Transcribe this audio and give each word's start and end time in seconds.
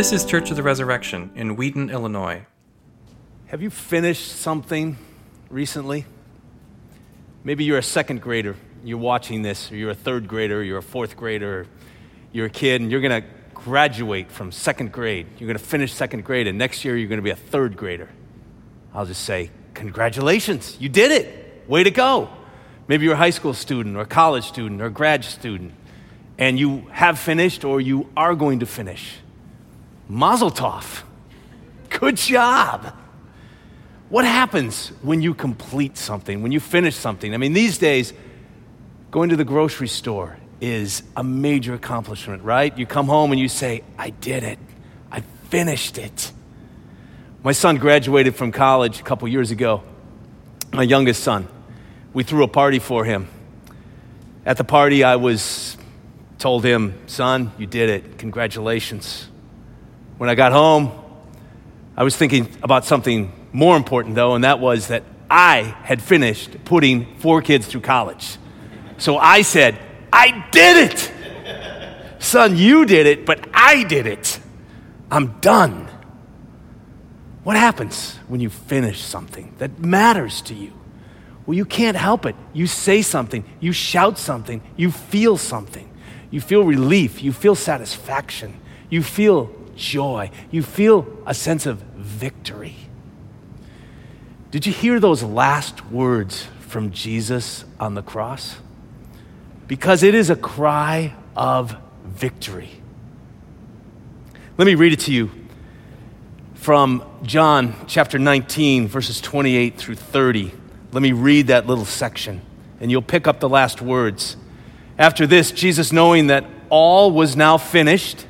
This 0.00 0.12
is 0.12 0.24
Church 0.24 0.48
of 0.48 0.56
the 0.56 0.62
Resurrection 0.62 1.30
in 1.34 1.56
Wheaton, 1.56 1.90
Illinois. 1.90 2.46
Have 3.48 3.60
you 3.60 3.68
finished 3.68 4.28
something 4.28 4.96
recently? 5.50 6.06
Maybe 7.44 7.64
you're 7.64 7.76
a 7.76 7.82
second 7.82 8.22
grader, 8.22 8.56
you're 8.82 8.96
watching 8.96 9.42
this, 9.42 9.70
or 9.70 9.76
you're 9.76 9.90
a 9.90 9.94
third 9.94 10.26
grader, 10.26 10.62
you're 10.62 10.78
a 10.78 10.82
fourth 10.82 11.18
grader, 11.18 11.66
you're 12.32 12.46
a 12.46 12.50
kid, 12.50 12.80
and 12.80 12.90
you're 12.90 13.02
going 13.02 13.20
to 13.20 13.28
graduate 13.52 14.32
from 14.32 14.52
second 14.52 14.90
grade. 14.90 15.26
You're 15.38 15.48
going 15.48 15.58
to 15.58 15.62
finish 15.62 15.92
second 15.92 16.24
grade, 16.24 16.46
and 16.46 16.56
next 16.56 16.82
year 16.82 16.96
you're 16.96 17.10
going 17.10 17.18
to 17.18 17.22
be 17.22 17.28
a 17.28 17.36
third 17.36 17.76
grader. 17.76 18.08
I'll 18.94 19.04
just 19.04 19.22
say, 19.26 19.50
Congratulations, 19.74 20.78
you 20.80 20.88
did 20.88 21.10
it. 21.10 21.68
Way 21.68 21.84
to 21.84 21.90
go. 21.90 22.30
Maybe 22.88 23.04
you're 23.04 23.12
a 23.12 23.18
high 23.18 23.28
school 23.28 23.52
student, 23.52 23.98
or 23.98 24.00
a 24.00 24.06
college 24.06 24.44
student, 24.44 24.80
or 24.80 24.86
a 24.86 24.90
grad 24.90 25.26
student, 25.26 25.74
and 26.38 26.58
you 26.58 26.86
have 26.90 27.18
finished, 27.18 27.66
or 27.66 27.82
you 27.82 28.08
are 28.16 28.34
going 28.34 28.60
to 28.60 28.66
finish. 28.66 29.18
Mazel 30.10 30.50
tov. 30.50 31.04
Good 31.88 32.16
job. 32.16 32.92
What 34.08 34.24
happens 34.24 34.88
when 35.02 35.22
you 35.22 35.34
complete 35.34 35.96
something, 35.96 36.42
when 36.42 36.50
you 36.50 36.58
finish 36.58 36.96
something? 36.96 37.32
I 37.32 37.36
mean, 37.36 37.52
these 37.52 37.78
days, 37.78 38.12
going 39.12 39.30
to 39.30 39.36
the 39.36 39.44
grocery 39.44 39.86
store 39.86 40.36
is 40.60 41.04
a 41.16 41.22
major 41.22 41.74
accomplishment, 41.74 42.42
right? 42.42 42.76
You 42.76 42.86
come 42.86 43.06
home 43.06 43.30
and 43.30 43.40
you 43.40 43.48
say, 43.48 43.84
I 43.96 44.10
did 44.10 44.42
it, 44.42 44.58
I 45.12 45.20
finished 45.48 45.96
it. 45.96 46.32
My 47.44 47.52
son 47.52 47.76
graduated 47.76 48.34
from 48.34 48.50
college 48.50 48.98
a 48.98 49.04
couple 49.04 49.28
years 49.28 49.52
ago, 49.52 49.84
my 50.72 50.82
youngest 50.82 51.22
son. 51.22 51.46
We 52.12 52.24
threw 52.24 52.42
a 52.42 52.48
party 52.48 52.80
for 52.80 53.04
him. 53.04 53.28
At 54.44 54.56
the 54.56 54.64
party, 54.64 55.04
I 55.04 55.16
was 55.16 55.76
told 56.38 56.64
him, 56.64 56.94
Son, 57.06 57.52
you 57.58 57.66
did 57.66 57.88
it. 57.90 58.18
Congratulations. 58.18 59.29
When 60.20 60.28
I 60.28 60.34
got 60.34 60.52
home, 60.52 60.92
I 61.96 62.02
was 62.02 62.14
thinking 62.14 62.54
about 62.62 62.84
something 62.84 63.32
more 63.54 63.74
important, 63.74 64.16
though, 64.16 64.34
and 64.34 64.44
that 64.44 64.60
was 64.60 64.88
that 64.88 65.02
I 65.30 65.62
had 65.82 66.02
finished 66.02 66.62
putting 66.66 67.16
four 67.16 67.40
kids 67.40 67.66
through 67.66 67.80
college. 67.80 68.36
So 68.98 69.16
I 69.16 69.40
said, 69.40 69.78
I 70.12 70.44
did 70.50 70.90
it. 70.90 71.12
Son, 72.18 72.54
you 72.54 72.84
did 72.84 73.06
it, 73.06 73.24
but 73.24 73.48
I 73.54 73.82
did 73.84 74.06
it. 74.06 74.38
I'm 75.10 75.40
done. 75.40 75.88
What 77.42 77.56
happens 77.56 78.16
when 78.28 78.40
you 78.40 78.50
finish 78.50 79.00
something 79.00 79.54
that 79.56 79.78
matters 79.78 80.42
to 80.42 80.54
you? 80.54 80.74
Well, 81.46 81.56
you 81.56 81.64
can't 81.64 81.96
help 81.96 82.26
it. 82.26 82.36
You 82.52 82.66
say 82.66 83.00
something, 83.00 83.42
you 83.58 83.72
shout 83.72 84.18
something, 84.18 84.60
you 84.76 84.90
feel 84.90 85.38
something. 85.38 85.90
You 86.30 86.42
feel 86.42 86.64
relief, 86.64 87.22
you 87.22 87.32
feel 87.32 87.54
satisfaction, 87.54 88.60
you 88.90 89.02
feel 89.02 89.56
joy, 89.80 90.30
you 90.50 90.62
feel 90.62 91.06
a 91.26 91.34
sense 91.34 91.66
of 91.66 91.78
victory. 91.96 92.76
Did 94.50 94.66
you 94.66 94.72
hear 94.72 95.00
those 95.00 95.22
last 95.22 95.86
words 95.86 96.46
from 96.60 96.92
Jesus 96.92 97.64
on 97.80 97.94
the 97.94 98.02
cross? 98.02 98.56
Because 99.66 100.02
it 100.02 100.14
is 100.14 100.30
a 100.30 100.36
cry 100.36 101.14
of 101.34 101.76
victory. 102.04 102.70
Let 104.58 104.66
me 104.66 104.74
read 104.74 104.92
it 104.92 105.00
to 105.00 105.12
you 105.12 105.30
from 106.54 107.02
John 107.22 107.74
chapter 107.86 108.18
19, 108.18 108.86
verses 108.86 109.20
28 109.20 109.76
through 109.78 109.94
30. 109.94 110.52
Let 110.92 111.02
me 111.02 111.12
read 111.12 111.46
that 111.46 111.66
little 111.66 111.86
section, 111.86 112.42
and 112.80 112.90
you'll 112.90 113.02
pick 113.02 113.26
up 113.26 113.40
the 113.40 113.48
last 113.48 113.80
words. 113.80 114.36
After 114.98 115.26
this, 115.26 115.52
Jesus, 115.52 115.92
knowing 115.92 116.26
that 116.26 116.44
all 116.68 117.12
was 117.12 117.36
now 117.36 117.56
finished, 117.56 118.26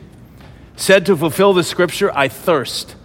said 0.80 1.06
to 1.06 1.16
fulfill 1.16 1.52
the 1.52 1.64
scripture, 1.64 2.10
I 2.16 2.28
thirst. 2.28 2.96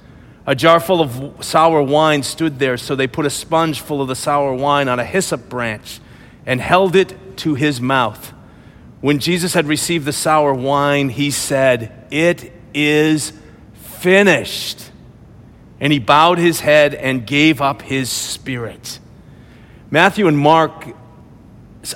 A 0.47 0.55
jar 0.55 0.79
full 0.79 1.01
of 1.01 1.43
sour 1.43 1.81
wine 1.81 2.23
stood 2.23 2.59
there, 2.59 2.77
so 2.77 2.95
they 2.95 3.07
put 3.07 3.25
a 3.25 3.29
sponge 3.29 3.81
full 3.81 4.01
of 4.01 4.07
the 4.07 4.15
sour 4.15 4.53
wine 4.53 4.87
on 4.87 4.99
a 4.99 5.05
hyssop 5.05 5.49
branch 5.49 5.99
and 6.45 6.61
held 6.61 6.95
it 6.95 7.37
to 7.37 7.55
his 7.55 7.81
mouth. 7.81 8.31
When 9.01 9.19
Jesus 9.19 9.53
had 9.53 9.67
received 9.67 10.05
the 10.05 10.13
sour 10.13 10.53
wine, 10.53 11.09
he 11.09 11.31
said, 11.31 12.07
It 12.11 12.53
is 12.73 13.33
finished. 13.73 14.91
And 15.79 15.91
he 15.91 15.99
bowed 15.99 16.37
his 16.37 16.59
head 16.59 16.93
and 16.93 17.25
gave 17.25 17.61
up 17.61 17.81
his 17.81 18.09
spirit. 18.09 18.99
Matthew 19.91 20.27
and 20.27 20.37
Mark's 20.37 20.93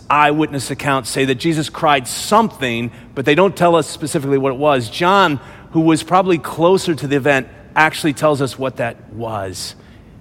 eyewitness 0.10 0.72
accounts 0.72 1.10
say 1.10 1.26
that 1.26 1.36
Jesus 1.36 1.70
cried 1.70 2.08
something, 2.08 2.92
but 3.16 3.26
they 3.26 3.36
don't 3.36 3.56
tell 3.56 3.76
us 3.76 3.88
specifically 3.88 4.38
what 4.38 4.54
it 4.54 4.60
was. 4.60 4.90
John, 4.90 5.40
who 5.72 5.82
was 5.82 6.04
probably 6.04 6.38
closer 6.38 6.96
to 6.96 7.08
the 7.08 7.16
event, 7.16 7.48
actually 7.76 8.14
tells 8.14 8.42
us 8.42 8.58
what 8.58 8.78
that 8.78 9.14
was. 9.14 9.76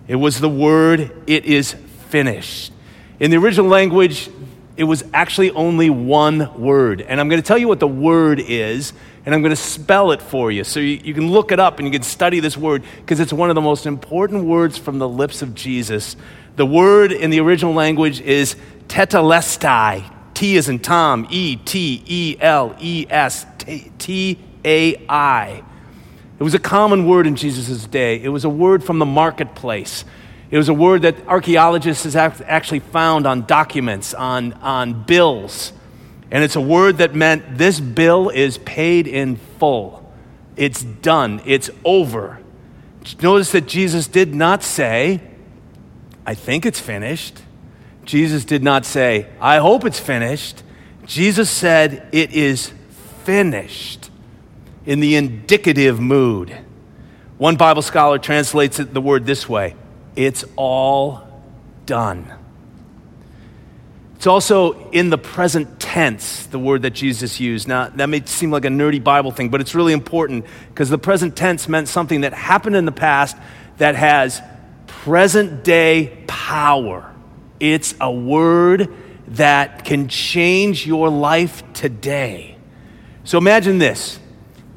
It 0.07 0.17
was 0.17 0.41
the 0.41 0.49
word, 0.49 1.13
it 1.27 1.45
is 1.45 1.75
finished. 2.09 2.73
In 3.21 3.31
the 3.31 3.37
original 3.37 3.67
language, 3.67 4.31
it 4.77 4.85
was 4.85 5.05
actually 5.13 5.51
only 5.51 5.91
one 5.91 6.61
word. 6.61 7.01
And 7.01 7.21
I'm 7.21 7.29
going 7.29 7.43
to 7.43 7.47
tell 7.47 7.59
you 7.59 7.67
what 7.67 7.81
the 7.81 7.89
word 7.89 8.39
is, 8.39 8.93
and 9.27 9.35
I'm 9.35 9.43
going 9.43 9.51
to 9.51 9.57
spell 9.57 10.13
it 10.13 10.23
for 10.23 10.53
you. 10.53 10.63
So 10.63 10.79
you, 10.79 11.01
you 11.03 11.15
can 11.15 11.31
look 11.31 11.51
it 11.51 11.59
up 11.59 11.79
and 11.79 11.87
you 11.87 11.93
can 11.93 12.03
study 12.03 12.39
this 12.41 12.57
word 12.57 12.85
because 12.99 13.19
it's 13.19 13.33
one 13.33 13.51
of 13.51 13.57
the 13.57 13.61
most 13.61 13.87
important 13.87 14.45
words 14.45 14.79
from 14.79 14.99
the 14.99 15.09
lips 15.09 15.43
of 15.43 15.55
Jesus. 15.55 16.17
The 16.57 16.65
word 16.65 17.11
in 17.13 17.31
the 17.31 17.41
original 17.41 17.75
language 17.75 18.21
is 18.21 18.57
tetelestai. 18.87 20.15
T 20.35 20.57
is 20.57 20.69
in 20.69 20.79
Tom, 20.79 21.27
E 21.29 21.57
T 21.57 22.05
E 22.07 22.37
L 22.41 22.77
E 22.79 23.07
S 23.11 23.45
T 23.99 24.39
A 24.65 25.05
I. 25.09 25.63
It 26.39 26.43
was 26.45 26.55
a 26.55 26.59
common 26.61 27.07
word 27.07 27.27
in 27.27 27.35
Jesus' 27.35 27.85
day. 27.87 28.23
It 28.23 28.29
was 28.29 28.45
a 28.45 28.49
word 28.49 28.85
from 28.85 28.99
the 28.99 29.07
marketplace. 29.07 30.05
It 30.51 30.57
was 30.57 30.69
a 30.69 30.75
word 30.75 31.03
that 31.03 31.27
archaeologists 31.27 32.15
have 32.15 32.41
actually 32.47 32.79
found 32.79 33.27
on 33.27 33.45
documents, 33.45 34.15
on, 34.15 34.53
on 34.55 35.03
bills. 35.03 35.73
And 36.31 36.45
it's 36.45 36.57
a 36.57 36.61
word 36.61 36.99
that 36.99 37.15
meant 37.15 37.59
this 37.59 37.81
bill 37.81 38.29
is 38.29 38.59
paid 38.59 39.09
in 39.09 39.37
full. 39.59 40.11
It's 40.57 40.83
done. 40.83 41.43
It's 41.45 41.71
over. 41.85 42.39
Notice 43.21 43.53
that 43.53 43.67
Jesus 43.67 44.07
did 44.07 44.35
not 44.35 44.63
say, 44.63 45.21
I 46.25 46.35
think 46.35 46.67
it's 46.67 46.81
finished. 46.81 47.43
Jesus 48.05 48.45
did 48.45 48.63
not 48.63 48.85
say, 48.85 49.27
I 49.41 49.59
hope 49.59 49.85
it's 49.85 50.01
finished. 50.01 50.63
Jesus 51.05 51.51
said, 51.51 52.09
It 52.13 52.33
is 52.33 52.73
finished 53.25 54.08
in 54.87 55.01
the 55.01 55.17
indicative 55.17 56.01
mood. 56.01 56.57
One 57.37 57.57
Bible 57.57 57.83
scholar 57.83 58.19
translates 58.19 58.79
the 58.79 59.01
word 59.01 59.27
this 59.27 59.49
way 59.49 59.75
it's 60.17 60.45
all 60.57 61.43
done. 61.87 62.33
It's 64.17 64.27
also 64.27 64.91
in 64.91 65.11
the 65.11 65.19
present 65.19 65.79
tense, 65.79 66.47
the 66.47 66.59
word 66.59 66.83
that 66.83 66.91
Jesus 66.91 67.39
used. 67.39 67.69
Now, 67.69 67.89
that 67.89 68.09
may 68.09 68.25
seem 68.25 68.51
like 68.51 68.65
a 68.65 68.69
nerdy 68.69 69.03
Bible 69.03 69.31
thing, 69.31 69.49
but 69.49 69.61
it's 69.61 69.77
really 69.77 69.93
important 69.93 70.45
because 70.71 70.89
the 70.89 70.99
present 70.99 71.37
tense 71.37 71.69
meant 71.69 71.87
something 71.87 72.23
that 72.23 72.33
happened 72.33 72.75
in 72.75 72.85
the 72.85 72.91
past 72.91 73.37
that 73.77 73.95
has 73.95 74.43
present 74.89 75.63
day 75.63 76.25
power. 76.27 77.15
It's 77.61 77.95
a 78.01 78.11
word 78.11 78.93
that 79.29 79.85
can 79.85 80.09
change 80.09 80.85
your 80.85 81.11
life 81.11 81.63
today. 81.73 82.57
So 83.23 83.39
imagine 83.39 83.79
this. 83.79 84.19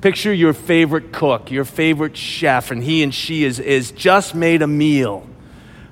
Picture 0.02 0.34
your 0.34 0.54
favorite 0.54 1.12
cook, 1.12 1.52
your 1.52 1.64
favorite 1.64 2.18
chef, 2.18 2.72
and 2.72 2.84
he 2.84 3.04
and 3.04 3.14
she 3.14 3.44
is, 3.44 3.60
is 3.60 3.92
just 3.92 4.34
made 4.34 4.64
a 4.64 4.68
meal. 4.68 5.28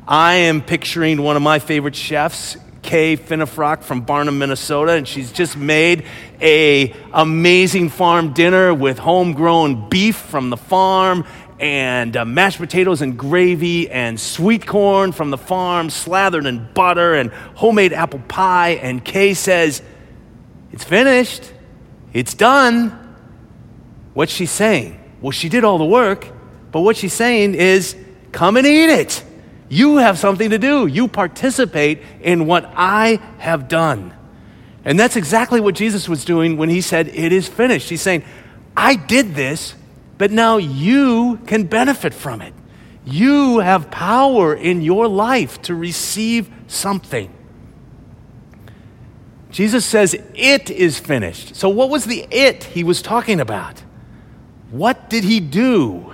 I 0.07 0.33
am 0.33 0.63
picturing 0.63 1.21
one 1.21 1.35
of 1.35 1.43
my 1.43 1.59
favorite 1.59 1.95
chefs, 1.95 2.57
Kay 2.81 3.17
Finnefrock 3.17 3.83
from 3.83 4.01
Barnum, 4.01 4.39
Minnesota, 4.39 4.93
and 4.93 5.07
she's 5.07 5.31
just 5.31 5.55
made 5.55 6.05
a 6.41 6.91
amazing 7.13 7.89
farm 7.89 8.33
dinner 8.33 8.73
with 8.73 8.97
homegrown 8.97 9.89
beef 9.89 10.15
from 10.15 10.49
the 10.49 10.57
farm 10.57 11.23
and 11.59 12.17
uh, 12.17 12.25
mashed 12.25 12.57
potatoes 12.57 13.03
and 13.03 13.15
gravy 13.15 13.91
and 13.91 14.19
sweet 14.19 14.65
corn 14.65 15.11
from 15.11 15.29
the 15.29 15.37
farm 15.37 15.91
slathered 15.91 16.47
in 16.47 16.67
butter 16.73 17.13
and 17.13 17.29
homemade 17.53 17.93
apple 17.93 18.23
pie. 18.27 18.69
And 18.69 19.05
Kay 19.05 19.35
says, 19.35 19.83
It's 20.71 20.83
finished. 20.83 21.53
It's 22.11 22.33
done. 22.33 23.08
What's 24.13 24.31
she 24.31 24.45
saying? 24.45 24.99
Well, 25.21 25.31
she 25.31 25.49
did 25.49 25.63
all 25.63 25.77
the 25.77 25.85
work, 25.85 26.27
but 26.71 26.81
what 26.81 26.97
she's 26.97 27.13
saying 27.13 27.55
is, 27.55 27.95
Come 28.31 28.57
and 28.57 28.67
eat 28.67 28.89
it. 28.89 29.23
You 29.69 29.97
have 29.97 30.17
something 30.17 30.49
to 30.49 30.57
do. 30.57 30.87
You 30.87 31.07
participate 31.07 32.01
in 32.21 32.45
what 32.45 32.71
I 32.75 33.19
have 33.37 33.67
done. 33.67 34.13
And 34.85 34.99
that's 34.99 35.15
exactly 35.15 35.59
what 35.59 35.75
Jesus 35.75 36.07
was 36.07 36.25
doing 36.25 36.57
when 36.57 36.69
he 36.69 36.81
said, 36.81 37.07
It 37.09 37.31
is 37.31 37.47
finished. 37.47 37.89
He's 37.89 38.01
saying, 38.01 38.23
I 38.75 38.95
did 38.95 39.35
this, 39.35 39.75
but 40.17 40.31
now 40.31 40.57
you 40.57 41.39
can 41.47 41.65
benefit 41.65 42.13
from 42.13 42.41
it. 42.41 42.53
You 43.05 43.59
have 43.59 43.91
power 43.91 44.53
in 44.53 44.81
your 44.81 45.07
life 45.07 45.61
to 45.63 45.75
receive 45.75 46.49
something. 46.67 47.33
Jesus 49.51 49.85
says, 49.85 50.15
It 50.35 50.69
is 50.69 50.99
finished. 50.99 51.55
So, 51.55 51.69
what 51.69 51.89
was 51.89 52.05
the 52.05 52.27
it 52.31 52.65
he 52.65 52.83
was 52.83 53.01
talking 53.01 53.39
about? 53.39 53.83
What 54.71 55.09
did 55.09 55.23
he 55.23 55.39
do? 55.39 56.13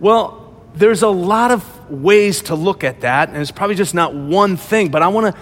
Well, 0.00 0.54
there's 0.74 1.02
a 1.02 1.08
lot 1.08 1.50
of 1.50 1.90
ways 1.90 2.42
to 2.42 2.54
look 2.54 2.82
at 2.84 3.02
that, 3.02 3.28
and 3.28 3.38
it's 3.38 3.50
probably 3.50 3.76
just 3.76 3.94
not 3.94 4.14
one 4.14 4.56
thing, 4.56 4.88
but 4.88 5.02
I 5.02 5.08
want 5.08 5.34
to 5.34 5.40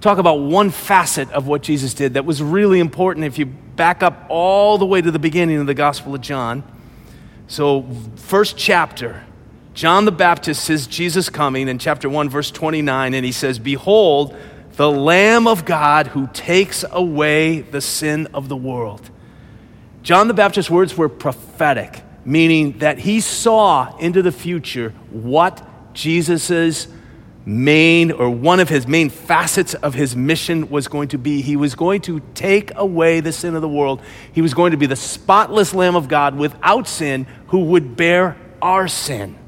talk 0.00 0.18
about 0.18 0.34
one 0.34 0.70
facet 0.70 1.30
of 1.32 1.46
what 1.46 1.62
Jesus 1.62 1.94
did 1.94 2.14
that 2.14 2.26
was 2.26 2.42
really 2.42 2.78
important 2.78 3.24
if 3.24 3.38
you 3.38 3.46
back 3.46 4.02
up 4.02 4.26
all 4.28 4.76
the 4.76 4.84
way 4.84 5.00
to 5.00 5.10
the 5.10 5.18
beginning 5.18 5.56
of 5.56 5.66
the 5.66 5.74
Gospel 5.74 6.14
of 6.14 6.20
John. 6.20 6.62
So, 7.46 7.88
first 8.16 8.58
chapter, 8.58 9.24
John 9.72 10.04
the 10.04 10.12
Baptist 10.12 10.64
says 10.64 10.86
Jesus 10.86 11.30
coming 11.30 11.68
in 11.68 11.78
chapter 11.78 12.08
1, 12.08 12.28
verse 12.28 12.50
29, 12.50 13.14
and 13.14 13.24
he 13.24 13.32
says, 13.32 13.58
Behold, 13.58 14.36
the 14.72 14.90
Lamb 14.90 15.46
of 15.46 15.64
God 15.64 16.08
who 16.08 16.28
takes 16.28 16.84
away 16.90 17.60
the 17.60 17.80
sin 17.80 18.28
of 18.34 18.48
the 18.48 18.56
world. 18.56 19.10
John 20.04 20.28
the 20.28 20.34
Baptist's 20.34 20.70
words 20.70 20.94
were 20.98 21.08
prophetic, 21.08 22.02
meaning 22.26 22.78
that 22.80 22.98
he 22.98 23.22
saw 23.22 23.96
into 23.96 24.20
the 24.20 24.32
future 24.32 24.90
what 25.10 25.66
Jesus's 25.94 26.88
main 27.46 28.12
or 28.12 28.28
one 28.28 28.60
of 28.60 28.68
his 28.68 28.86
main 28.86 29.08
facets 29.08 29.72
of 29.72 29.94
his 29.94 30.14
mission 30.14 30.68
was 30.68 30.88
going 30.88 31.08
to 31.08 31.18
be. 31.18 31.40
He 31.40 31.56
was 31.56 31.74
going 31.74 32.02
to 32.02 32.20
take 32.34 32.70
away 32.76 33.20
the 33.20 33.32
sin 33.32 33.54
of 33.54 33.62
the 33.62 33.68
world. 33.68 34.02
He 34.30 34.42
was 34.42 34.52
going 34.52 34.72
to 34.72 34.76
be 34.76 34.84
the 34.84 34.94
spotless 34.94 35.72
Lamb 35.72 35.96
of 35.96 36.06
God 36.06 36.36
without 36.36 36.86
sin 36.86 37.26
who 37.46 37.64
would 37.64 37.96
bear 37.96 38.36
our 38.60 38.88
sin. 38.88 39.38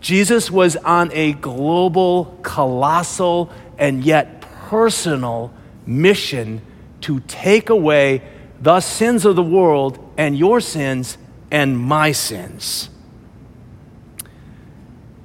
Jesus 0.00 0.50
was 0.50 0.74
on 0.74 1.12
a 1.12 1.32
global, 1.34 2.40
colossal, 2.42 3.52
and 3.78 4.02
yet 4.02 4.40
personal 4.68 5.54
mission 5.86 6.60
to 7.02 7.20
take 7.20 7.70
away 7.70 8.22
the 8.60 8.80
sins 8.80 9.24
of 9.24 9.36
the 9.36 9.42
world 9.42 9.98
and 10.16 10.36
your 10.36 10.60
sins 10.60 11.18
and 11.50 11.78
my 11.78 12.12
sins. 12.12 12.90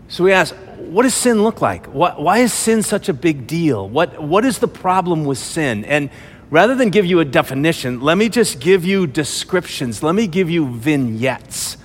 So 0.07 0.24
we 0.25 0.33
ask, 0.33 0.54
what 0.78 1.04
does 1.04 1.13
sin 1.13 1.42
look 1.42 1.62
like? 1.62 1.86
Why 1.86 2.39
is 2.39 2.51
sin 2.51 2.83
such 2.83 3.07
a 3.07 3.13
big 3.13 3.48
deal? 3.48 3.88
What, 3.88 4.22
what 4.22 4.44
is 4.44 4.60
the 4.60 4.68
problem 4.68 5.24
with 5.24 5.38
sin? 5.38 5.86
And 5.86 6.10
rather 6.50 6.75
than 6.75 6.89
give 6.89 7.06
you 7.06 7.22
a 7.22 7.25
definition, 7.25 8.01
let 8.01 8.18
me 8.18 8.28
just 8.28 8.60
give 8.60 8.83
you 8.83 9.07
descriptions. 9.07 10.04
Let 10.04 10.16
me 10.16 10.27
give 10.27 10.50
you 10.50 10.68
vignettes. 10.68 11.77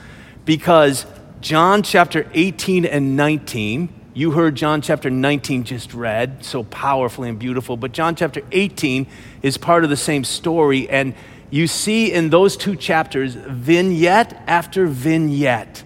Because 0.45 1.07
John 1.41 1.85
chapter 1.85 2.29
18 2.35 2.85
and 2.85 3.17
19, 3.17 3.89
you 4.13 4.33
heard 4.33 4.57
John 4.57 4.81
chapter 4.81 5.09
19 5.09 5.63
just 5.63 5.95
read, 5.95 6.45
so 6.45 6.65
powerfully 6.65 7.29
and 7.29 7.39
beautiful. 7.39 7.77
But 7.77 7.93
John 7.93 8.17
chapter 8.17 8.43
18 8.51 9.07
is 9.43 9.57
part 9.57 9.85
of 9.85 9.91
the 9.91 9.97
same 9.97 10.25
story. 10.25 10.89
And 10.89 11.15
you 11.51 11.67
see 11.67 12.13
in 12.13 12.31
those 12.31 12.57
two 12.57 12.77
chapters 12.77 13.35
vignette 13.35 14.43
after 14.47 14.87
vignette 14.87 15.85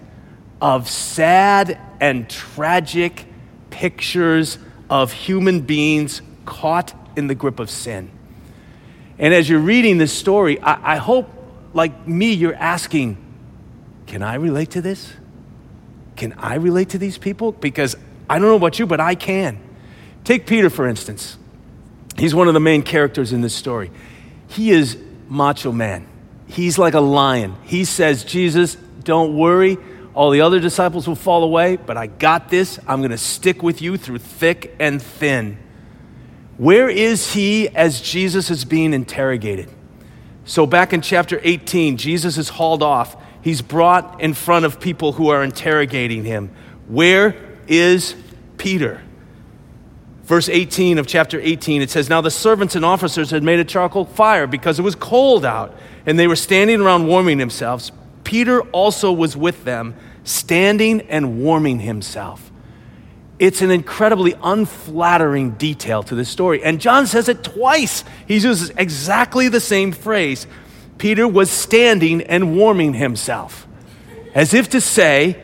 of 0.59 0.89
sad 0.89 1.79
and 1.99 2.29
tragic 2.29 3.25
pictures 3.69 4.57
of 4.89 5.11
human 5.13 5.61
beings 5.61 6.21
caught 6.45 6.93
in 7.15 7.27
the 7.27 7.35
grip 7.35 7.59
of 7.59 7.69
sin. 7.69 8.09
And 9.17 9.33
as 9.33 9.47
you're 9.47 9.59
reading 9.59 9.97
this 9.97 10.11
story, 10.11 10.59
I, 10.59 10.93
I 10.93 10.97
hope, 10.97 11.29
like 11.73 12.07
me, 12.07 12.33
you're 12.33 12.55
asking, 12.55 13.17
can 14.07 14.23
I 14.23 14.35
relate 14.35 14.71
to 14.71 14.81
this? 14.81 15.13
Can 16.15 16.33
I 16.33 16.55
relate 16.55 16.89
to 16.89 16.97
these 16.97 17.17
people? 17.17 17.51
Because 17.51 17.95
I 18.29 18.39
don't 18.39 18.47
know 18.47 18.55
about 18.55 18.79
you, 18.79 18.85
but 18.85 18.99
I 18.99 19.15
can. 19.15 19.59
Take 20.23 20.45
Peter, 20.47 20.69
for 20.69 20.87
instance. 20.87 21.37
He's 22.17 22.35
one 22.35 22.47
of 22.47 22.53
the 22.53 22.59
main 22.59 22.83
characters 22.83 23.31
in 23.31 23.41
this 23.41 23.55
story. 23.55 23.91
He 24.47 24.71
is 24.71 24.97
macho 25.31 25.71
man. 25.71 26.05
He's 26.47 26.77
like 26.77 26.93
a 26.93 26.99
lion. 26.99 27.55
He 27.63 27.85
says, 27.85 28.25
Jesus, 28.25 28.75
don't 29.03 29.37
worry. 29.37 29.77
All 30.13 30.29
the 30.29 30.41
other 30.41 30.59
disciples 30.59 31.07
will 31.07 31.15
fall 31.15 31.43
away, 31.43 31.77
but 31.77 31.95
I 31.95 32.07
got 32.07 32.49
this. 32.49 32.77
I'm 32.85 32.99
going 32.99 33.11
to 33.11 33.17
stick 33.17 33.63
with 33.63 33.81
you 33.81 33.95
through 33.95 34.19
thick 34.19 34.75
and 34.77 35.01
thin. 35.01 35.57
Where 36.57 36.89
is 36.89 37.33
he 37.33 37.69
as 37.69 38.01
Jesus 38.01 38.51
is 38.51 38.65
being 38.65 38.93
interrogated? 38.93 39.69
So, 40.43 40.65
back 40.65 40.91
in 40.91 41.01
chapter 41.01 41.39
18, 41.41 41.95
Jesus 41.95 42.37
is 42.37 42.49
hauled 42.49 42.83
off. 42.83 43.15
He's 43.41 43.61
brought 43.61 44.21
in 44.21 44.33
front 44.33 44.65
of 44.65 44.81
people 44.81 45.13
who 45.13 45.29
are 45.29 45.43
interrogating 45.43 46.25
him. 46.25 46.49
Where 46.87 47.35
is 47.67 48.15
Peter? 48.57 49.01
Verse 50.31 50.47
18 50.47 50.97
of 50.97 51.07
chapter 51.07 51.41
18, 51.41 51.81
it 51.81 51.89
says, 51.89 52.09
Now 52.09 52.21
the 52.21 52.31
servants 52.31 52.77
and 52.77 52.85
officers 52.85 53.31
had 53.31 53.43
made 53.43 53.59
a 53.59 53.65
charcoal 53.65 54.05
fire 54.05 54.47
because 54.47 54.79
it 54.79 54.81
was 54.81 54.95
cold 54.95 55.43
out, 55.43 55.75
and 56.05 56.17
they 56.17 56.25
were 56.25 56.37
standing 56.37 56.79
around 56.79 57.05
warming 57.05 57.37
themselves. 57.37 57.91
Peter 58.23 58.61
also 58.61 59.11
was 59.11 59.35
with 59.35 59.65
them, 59.65 59.93
standing 60.23 61.01
and 61.09 61.43
warming 61.43 61.81
himself. 61.81 62.49
It's 63.39 63.61
an 63.61 63.71
incredibly 63.71 64.33
unflattering 64.41 65.55
detail 65.55 66.01
to 66.03 66.15
this 66.15 66.29
story. 66.29 66.63
And 66.63 66.79
John 66.79 67.07
says 67.07 67.27
it 67.27 67.43
twice. 67.43 68.05
He 68.25 68.35
uses 68.35 68.69
exactly 68.77 69.49
the 69.49 69.59
same 69.59 69.91
phrase. 69.91 70.47
Peter 70.97 71.27
was 71.27 71.51
standing 71.51 72.21
and 72.21 72.55
warming 72.55 72.93
himself, 72.93 73.67
as 74.33 74.53
if 74.53 74.69
to 74.69 74.79
say, 74.79 75.43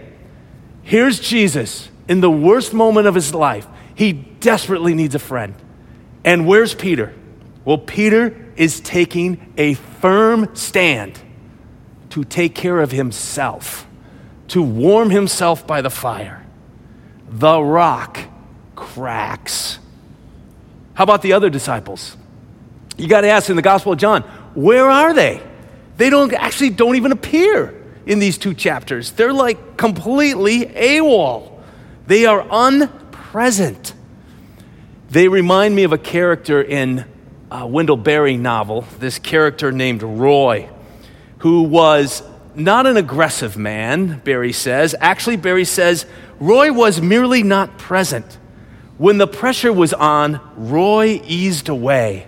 Here's 0.82 1.20
Jesus 1.20 1.90
in 2.08 2.22
the 2.22 2.32
worst 2.32 2.74
moment 2.74 3.06
of 3.06 3.16
his 3.16 3.36
life. 3.36 3.68
He 3.94 4.14
desperately 4.48 4.94
needs 4.94 5.14
a 5.14 5.20
friend. 5.20 5.54
And 6.24 6.48
where's 6.48 6.74
Peter? 6.74 7.14
Well, 7.66 7.78
Peter 7.78 8.34
is 8.56 8.80
taking 8.80 9.54
a 9.58 9.74
firm 9.74 10.56
stand 10.56 11.20
to 12.12 12.24
take 12.24 12.56
care 12.56 12.80
of 12.80 12.90
himself, 12.90 13.86
to 14.48 14.62
warm 14.62 15.10
himself 15.10 15.68
by 15.68 15.82
the 15.82 15.90
fire. 15.90 16.46
The 17.30 17.62
rock 17.62 18.20
cracks. 18.78 19.80
How 20.94 21.04
about 21.04 21.24
the 21.24 21.34
other 21.34 21.50
disciples? 21.50 22.16
You 22.96 23.10
got 23.10 23.22
to 23.22 23.28
ask 23.28 23.50
in 23.50 23.58
the 23.58 23.62
Gospel 23.62 23.92
of 23.92 24.00
John, 24.00 24.22
where 24.54 24.90
are 24.90 25.14
they? 25.14 25.42
They 25.98 26.10
don't 26.10 26.32
actually 26.32 26.70
don't 26.70 26.96
even 26.96 27.12
appear 27.12 27.84
in 28.06 28.20
these 28.20 28.38
two 28.38 28.54
chapters. 28.54 29.12
They're 29.12 29.34
like 29.34 29.76
completely 29.76 30.68
AWOL. 30.68 31.52
They 32.08 32.26
are 32.26 32.48
unpresent. 32.50 33.94
They 35.10 35.28
remind 35.28 35.76
me 35.76 35.84
of 35.84 35.94
a 35.94 35.98
character 35.98 36.62
in 36.62 37.06
a 37.50 37.66
Wendell 37.66 37.98
Berry 37.98 38.38
novel, 38.38 38.86
this 39.00 39.20
character 39.20 39.72
named 39.72 40.04
Roy 40.04 40.70
who 41.40 41.64
was 41.64 42.24
not 42.56 42.88
an 42.88 42.98
aggressive 42.98 43.58
man, 43.58 44.20
Berry 44.24 44.52
says. 44.52 44.96
Actually, 45.00 45.38
Berry 45.38 45.66
says 45.66 46.06
Roy 46.40 46.72
was 46.72 47.02
merely 47.02 47.44
not 47.44 47.78
present. 47.78 48.38
When 48.98 49.20
the 49.20 49.28
pressure 49.28 49.72
was 49.72 49.94
on, 49.94 50.42
Roy 50.56 51.22
eased 51.26 51.70
away. 51.70 52.28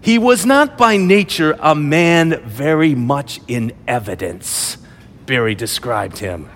He 0.00 0.18
was 0.18 0.44
not 0.44 0.76
by 0.76 0.98
nature 0.98 1.56
a 1.58 1.74
man 1.74 2.40
very 2.44 2.94
much 2.94 3.40
in 3.48 3.72
evidence, 3.88 4.76
Berry 5.24 5.54
described 5.54 6.18
him. 6.18 6.48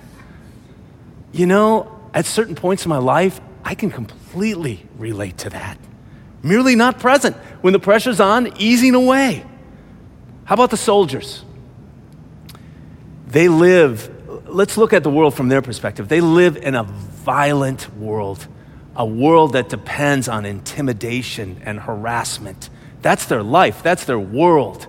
You 1.33 1.47
know, 1.47 2.01
at 2.13 2.27
certain 2.27 2.55
points 2.55 2.85
in 2.85 2.91
my 2.91 2.99
life, 2.99 3.41
I 3.65 3.75
can 3.75 3.91
completely 3.91 4.87
relate 4.97 5.39
to 5.39 5.51
that. 5.51 5.79
Merely 6.43 6.75
not 6.75 6.99
present. 6.99 7.37
When 7.61 7.73
the 7.73 7.79
pressure's 7.79 8.21
on, 8.21 8.53
easing 8.59 8.95
away. 8.95 9.45
How 10.45 10.55
about 10.55 10.71
the 10.71 10.77
soldiers? 10.77 11.45
They 13.27 13.49
live, 13.49 14.49
let's 14.49 14.77
look 14.77 14.93
at 14.93 15.05
the 15.05 15.11
world 15.11 15.35
from 15.35 15.49
their 15.49 15.63
perspective. 15.63 16.09
They 16.09 16.21
live 16.21 16.57
in 16.57 16.75
a 16.75 16.83
violent 16.83 17.95
world, 17.97 18.47
a 18.97 19.07
world 19.07 19.53
that 19.53 19.69
depends 19.69 20.29
on 20.29 20.45
intimidation 20.45 21.61
and 21.65 21.79
harassment. 21.79 22.71
That's 23.03 23.27
their 23.27 23.43
life, 23.43 23.83
that's 23.83 24.05
their 24.05 24.19
world. 24.19 24.87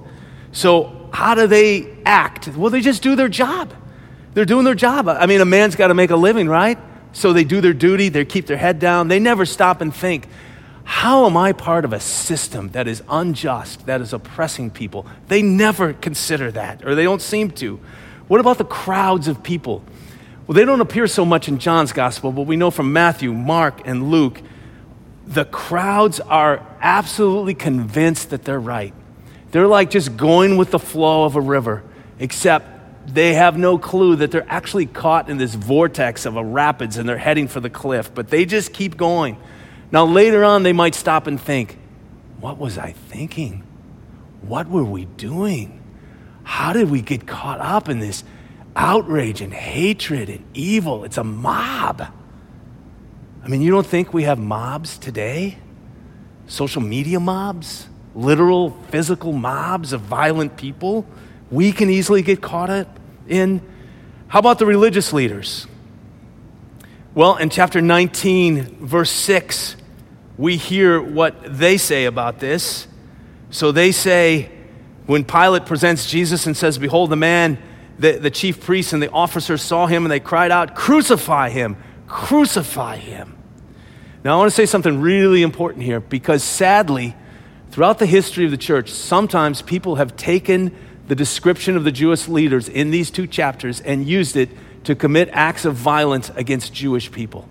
So, 0.51 1.09
how 1.13 1.35
do 1.35 1.45
they 1.45 1.97
act? 2.05 2.47
Well, 2.47 2.71
they 2.71 2.81
just 2.81 3.03
do 3.03 3.15
their 3.15 3.29
job. 3.29 3.73
They're 4.33 4.45
doing 4.45 4.63
their 4.63 4.75
job. 4.75 5.07
I 5.07 5.25
mean, 5.25 5.41
a 5.41 5.45
man's 5.45 5.75
got 5.75 5.87
to 5.89 5.93
make 5.93 6.09
a 6.09 6.15
living, 6.15 6.47
right? 6.47 6.77
So 7.13 7.33
they 7.33 7.43
do 7.43 7.61
their 7.61 7.73
duty, 7.73 8.09
they 8.09 8.25
keep 8.25 8.47
their 8.47 8.57
head 8.57 8.79
down, 8.79 9.07
they 9.07 9.19
never 9.19 9.45
stop 9.45 9.81
and 9.81 9.93
think, 9.93 10.27
how 10.83 11.25
am 11.25 11.37
I 11.37 11.53
part 11.53 11.85
of 11.85 11.93
a 11.93 11.99
system 11.99 12.69
that 12.69 12.87
is 12.87 13.03
unjust, 13.09 13.85
that 13.85 14.01
is 14.01 14.13
oppressing 14.13 14.71
people? 14.71 15.05
They 15.27 15.41
never 15.41 15.93
consider 15.93 16.51
that, 16.51 16.85
or 16.85 16.95
they 16.95 17.03
don't 17.03 17.21
seem 17.21 17.51
to. 17.51 17.79
What 18.27 18.39
about 18.39 18.57
the 18.57 18.65
crowds 18.65 19.27
of 19.27 19.43
people? 19.43 19.83
Well, 20.47 20.55
they 20.55 20.65
don't 20.65 20.81
appear 20.81 21.07
so 21.07 21.23
much 21.23 21.47
in 21.47 21.59
John's 21.59 21.93
gospel, 21.93 22.31
but 22.31 22.43
we 22.43 22.55
know 22.55 22.71
from 22.71 22.91
Matthew, 22.91 23.33
Mark, 23.33 23.81
and 23.85 24.09
Luke, 24.09 24.41
the 25.27 25.45
crowds 25.45 26.19
are 26.19 26.65
absolutely 26.81 27.53
convinced 27.53 28.31
that 28.31 28.43
they're 28.43 28.59
right. 28.59 28.93
They're 29.51 29.67
like 29.67 29.89
just 29.89 30.17
going 30.17 30.57
with 30.57 30.71
the 30.71 30.79
flow 30.79 31.25
of 31.25 31.35
a 31.35 31.41
river, 31.41 31.83
except 32.19 32.80
they 33.05 33.33
have 33.33 33.57
no 33.57 33.77
clue 33.77 34.17
that 34.17 34.31
they're 34.31 34.49
actually 34.49 34.85
caught 34.85 35.29
in 35.29 35.37
this 35.37 35.55
vortex 35.55 36.25
of 36.25 36.35
a 36.35 36.43
rapids 36.43 36.97
and 36.97 37.07
they're 37.07 37.17
heading 37.17 37.47
for 37.47 37.59
the 37.59 37.69
cliff, 37.69 38.13
but 38.13 38.29
they 38.29 38.45
just 38.45 38.73
keep 38.73 38.97
going. 38.97 39.37
Now, 39.91 40.05
later 40.05 40.43
on, 40.43 40.63
they 40.63 40.73
might 40.73 40.95
stop 40.95 41.27
and 41.27 41.39
think, 41.39 41.77
What 42.39 42.57
was 42.57 42.77
I 42.77 42.93
thinking? 42.93 43.63
What 44.41 44.67
were 44.67 44.83
we 44.83 45.05
doing? 45.05 45.81
How 46.43 46.73
did 46.73 46.89
we 46.89 47.01
get 47.01 47.27
caught 47.27 47.59
up 47.59 47.89
in 47.89 47.99
this? 47.99 48.23
outrage 48.75 49.41
and 49.41 49.53
hatred 49.53 50.29
and 50.29 50.45
evil. 50.53 51.03
It's 51.03 51.17
a 51.17 51.23
mob. 51.23 52.01
I 53.43 53.47
mean, 53.47 53.61
you 53.61 53.71
don't 53.71 53.85
think 53.85 54.13
we 54.13 54.23
have 54.23 54.39
mobs 54.39 54.97
today? 54.97 55.57
Social 56.47 56.81
media 56.81 57.19
mobs? 57.19 57.87
Literal 58.13 58.71
physical 58.89 59.33
mobs 59.33 59.93
of 59.93 60.01
violent 60.01 60.57
people? 60.57 61.05
We 61.51 61.73
can 61.73 61.89
easily 61.89 62.21
get 62.21 62.41
caught 62.41 62.69
up 62.69 62.99
in. 63.27 63.61
How 64.29 64.39
about 64.39 64.57
the 64.57 64.65
religious 64.65 65.11
leaders? 65.11 65.67
Well, 67.13 67.35
in 67.35 67.49
chapter 67.49 67.81
19, 67.81 68.85
verse 68.85 69.11
6, 69.11 69.75
we 70.37 70.55
hear 70.55 71.01
what 71.01 71.35
they 71.59 71.77
say 71.77 72.05
about 72.05 72.39
this. 72.39 72.87
So 73.49 73.73
they 73.73 73.91
say, 73.91 74.49
when 75.07 75.25
Pilate 75.25 75.65
presents 75.65 76.09
Jesus 76.09 76.47
and 76.47 76.55
says, 76.55 76.77
Behold 76.77 77.09
the 77.09 77.17
man, 77.17 77.57
the, 77.99 78.13
the 78.13 78.31
chief 78.31 78.61
priests 78.61 78.93
and 78.93 79.03
the 79.03 79.11
officers 79.11 79.61
saw 79.61 79.87
him 79.87 80.05
and 80.05 80.11
they 80.11 80.21
cried 80.21 80.51
out, 80.51 80.73
Crucify 80.73 81.49
him! 81.49 81.75
Crucify 82.07 82.95
him! 82.95 83.37
Now, 84.23 84.35
I 84.35 84.37
want 84.37 84.51
to 84.51 84.55
say 84.55 84.65
something 84.65 85.01
really 85.01 85.41
important 85.41 85.83
here 85.83 85.99
because 85.99 86.43
sadly, 86.43 87.15
throughout 87.71 87.99
the 87.99 88.05
history 88.05 88.45
of 88.45 88.51
the 88.51 88.57
church, 88.57 88.89
sometimes 88.89 89.61
people 89.61 89.95
have 89.95 90.15
taken 90.15 90.75
the 91.11 91.15
description 91.15 91.75
of 91.75 91.83
the 91.83 91.91
Jewish 91.91 92.29
leaders 92.29 92.69
in 92.69 92.89
these 92.89 93.11
two 93.11 93.27
chapters 93.27 93.81
and 93.81 94.07
used 94.07 94.37
it 94.37 94.47
to 94.85 94.95
commit 94.95 95.27
acts 95.33 95.65
of 95.65 95.75
violence 95.75 96.31
against 96.37 96.73
Jewish 96.73 97.11
people. 97.11 97.49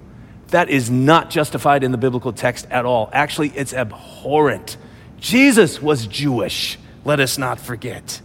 That 0.49 0.71
is 0.71 0.91
not 0.91 1.29
justified 1.29 1.85
in 1.85 1.93
the 1.93 1.99
biblical 1.99 2.33
text 2.33 2.67
at 2.71 2.87
all. 2.87 3.11
Actually, 3.13 3.51
it's 3.51 3.75
abhorrent. 3.75 4.79
Jesus 5.19 5.83
was 5.83 6.07
Jewish, 6.07 6.79
let 7.05 7.21
us 7.21 7.37
not 7.37 7.61
forget. 7.61 8.23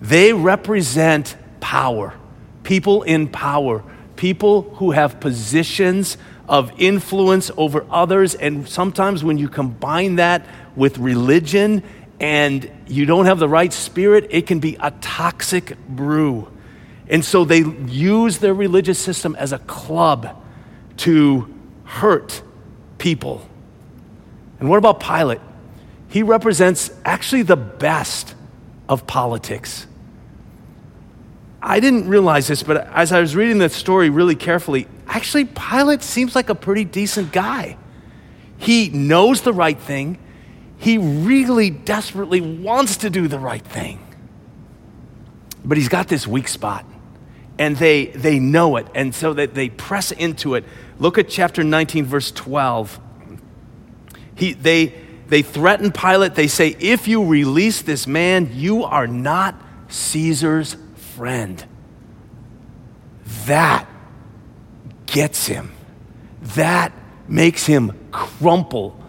They 0.00 0.32
represent 0.32 1.36
power, 1.60 2.14
people 2.62 3.02
in 3.02 3.28
power, 3.28 3.84
people 4.16 4.62
who 4.76 4.92
have 4.92 5.20
positions 5.20 6.16
of 6.48 6.72
influence 6.80 7.50
over 7.58 7.84
others. 7.90 8.34
And 8.34 8.66
sometimes 8.66 9.22
when 9.22 9.36
you 9.36 9.50
combine 9.50 10.16
that 10.16 10.46
with 10.74 10.96
religion 10.96 11.82
and 12.20 12.70
you 12.86 13.06
don't 13.06 13.26
have 13.26 13.38
the 13.38 13.48
right 13.48 13.72
spirit, 13.72 14.28
it 14.30 14.46
can 14.46 14.60
be 14.60 14.76
a 14.80 14.90
toxic 14.90 15.76
brew. 15.88 16.48
And 17.08 17.24
so 17.24 17.44
they 17.44 17.60
use 17.60 18.38
their 18.38 18.54
religious 18.54 18.98
system 18.98 19.36
as 19.36 19.52
a 19.52 19.58
club 19.58 20.42
to 20.98 21.52
hurt 21.84 22.42
people. 22.98 23.46
And 24.60 24.68
what 24.68 24.78
about 24.78 25.00
Pilate? 25.00 25.40
He 26.08 26.22
represents 26.22 26.90
actually 27.04 27.42
the 27.42 27.56
best 27.56 28.34
of 28.88 29.06
politics. 29.06 29.86
I 31.60 31.80
didn't 31.80 32.08
realize 32.08 32.46
this, 32.46 32.62
but 32.62 32.86
as 32.88 33.10
I 33.10 33.20
was 33.20 33.34
reading 33.34 33.58
the 33.58 33.68
story 33.68 34.10
really 34.10 34.36
carefully, 34.36 34.86
actually, 35.08 35.46
Pilate 35.46 36.02
seems 36.02 36.34
like 36.34 36.50
a 36.50 36.54
pretty 36.54 36.84
decent 36.84 37.32
guy. 37.32 37.76
He 38.58 38.90
knows 38.90 39.40
the 39.40 39.52
right 39.52 39.78
thing, 39.78 40.18
he 40.78 40.98
really 40.98 41.70
desperately 41.70 42.40
wants 42.40 42.98
to 42.98 43.10
do 43.10 43.28
the 43.28 43.38
right 43.38 43.64
thing. 43.64 44.00
But 45.64 45.78
he's 45.78 45.88
got 45.88 46.08
this 46.08 46.26
weak 46.26 46.48
spot 46.48 46.84
and 47.58 47.76
they, 47.76 48.06
they 48.06 48.38
know 48.38 48.76
it, 48.76 48.86
and 48.94 49.14
so 49.14 49.32
that 49.34 49.54
they 49.54 49.68
press 49.68 50.10
into 50.10 50.54
it. 50.54 50.64
Look 50.98 51.18
at 51.18 51.28
chapter 51.28 51.62
19, 51.62 52.04
verse 52.04 52.32
12. 52.32 52.98
He, 54.34 54.54
they, 54.54 54.94
they 55.28 55.42
threaten 55.42 55.92
Pilate. 55.92 56.34
They 56.34 56.48
say, 56.48 56.76
If 56.80 57.06
you 57.06 57.24
release 57.24 57.82
this 57.82 58.06
man, 58.06 58.50
you 58.52 58.84
are 58.84 59.06
not 59.06 59.54
Caesar's 59.88 60.76
friend. 60.96 61.64
That 63.46 63.88
gets 65.06 65.46
him. 65.46 65.72
That 66.56 66.92
makes 67.28 67.66
him 67.66 68.08
crumple, 68.10 69.00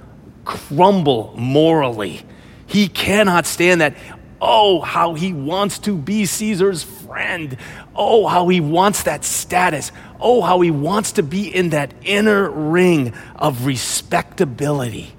crumble 0.45 1.33
morally. 1.35 2.21
He 2.67 2.87
cannot 2.87 3.45
stand 3.45 3.81
that. 3.81 3.97
Oh, 4.41 4.81
how 4.81 5.13
he 5.13 5.33
wants 5.33 5.79
to 5.79 5.97
be 5.97 6.25
Caesar's 6.25 6.83
friend. 6.83 7.57
Oh, 7.95 8.27
how 8.27 8.47
he 8.47 8.61
wants 8.61 9.03
that 9.03 9.23
status. 9.25 9.91
Oh, 10.19 10.41
how 10.41 10.61
he 10.61 10.71
wants 10.71 11.13
to 11.13 11.23
be 11.23 11.53
in 11.53 11.69
that 11.69 11.93
inner 12.03 12.49
ring 12.49 13.13
of 13.35 13.65
respectability. 13.65 15.13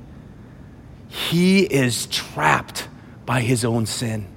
He 1.08 1.62
is 1.62 2.06
trapped 2.06 2.88
by 3.24 3.40
his 3.40 3.64
own 3.64 3.86
sin. 3.86 4.28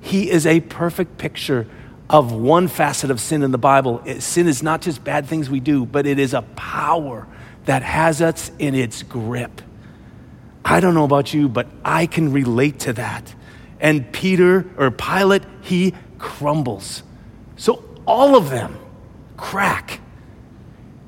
He 0.00 0.30
is 0.30 0.46
a 0.46 0.60
perfect 0.60 1.18
picture 1.18 1.66
of 2.08 2.32
one 2.32 2.68
facet 2.68 3.10
of 3.10 3.20
sin 3.20 3.42
in 3.42 3.50
the 3.50 3.58
Bible. 3.58 4.02
Sin 4.18 4.46
is 4.46 4.62
not 4.62 4.82
just 4.82 5.02
bad 5.02 5.26
things 5.26 5.50
we 5.50 5.60
do, 5.60 5.84
but 5.84 6.06
it 6.06 6.18
is 6.18 6.32
a 6.34 6.42
power 6.42 7.26
that 7.64 7.82
has 7.82 8.22
us 8.22 8.50
in 8.58 8.74
its 8.74 9.02
grip. 9.02 9.62
I 10.64 10.80
don't 10.80 10.94
know 10.94 11.04
about 11.04 11.34
you, 11.34 11.48
but 11.48 11.66
I 11.84 12.06
can 12.06 12.32
relate 12.32 12.80
to 12.80 12.92
that. 12.94 13.34
And 13.80 14.12
Peter 14.12 14.64
or 14.76 14.90
Pilate, 14.90 15.42
he 15.62 15.94
crumbles. 16.18 17.02
So 17.56 17.84
all 18.06 18.36
of 18.36 18.50
them 18.50 18.78
crack. 19.36 20.00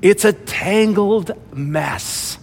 It's 0.01 0.25
a 0.25 0.33
tangled 0.33 1.31
mess. 1.55 2.37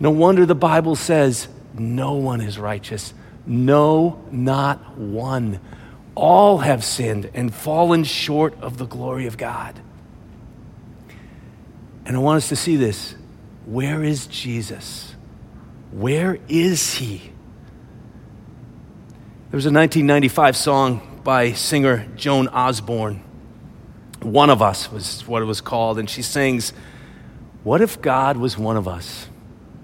No 0.00 0.10
wonder 0.10 0.44
the 0.44 0.54
Bible 0.54 0.96
says, 0.96 1.48
No 1.74 2.14
one 2.14 2.40
is 2.40 2.58
righteous. 2.58 3.14
No, 3.46 4.22
not 4.30 4.98
one. 4.98 5.60
All 6.14 6.58
have 6.58 6.84
sinned 6.84 7.30
and 7.34 7.54
fallen 7.54 8.04
short 8.04 8.60
of 8.60 8.78
the 8.78 8.86
glory 8.86 9.26
of 9.26 9.36
God. 9.36 9.78
And 12.04 12.16
I 12.16 12.20
want 12.20 12.38
us 12.38 12.48
to 12.50 12.56
see 12.56 12.76
this. 12.76 13.14
Where 13.66 14.02
is 14.02 14.26
Jesus? 14.26 15.13
Where 15.94 16.38
is 16.48 16.94
he? 16.94 17.18
There 19.50 19.56
was 19.56 19.66
a 19.66 19.70
1995 19.70 20.56
song 20.56 21.20
by 21.22 21.52
singer 21.52 22.08
Joan 22.16 22.48
Osborne. 22.48 23.22
One 24.20 24.50
of 24.50 24.60
Us 24.60 24.90
was 24.90 25.24
what 25.28 25.40
it 25.40 25.44
was 25.44 25.60
called, 25.60 26.00
and 26.00 26.10
she 26.10 26.20
sings, 26.20 26.72
What 27.62 27.80
if 27.80 28.02
God 28.02 28.36
was 28.36 28.58
one 28.58 28.76
of 28.76 28.88
us? 28.88 29.28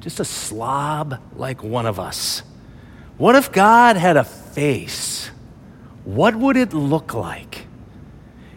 Just 0.01 0.19
a 0.19 0.25
slob 0.25 1.21
like 1.37 1.63
one 1.63 1.87
of 1.87 2.01
us. 2.01 2.43
What 3.17 3.37
if 3.37 3.53
God 3.53 3.97
had 3.97 4.17
a 4.17 4.25
face? 4.25 5.31
What 6.03 6.35
would 6.35 6.57
it 6.57 6.73
look 6.73 7.15
like? 7.15 7.67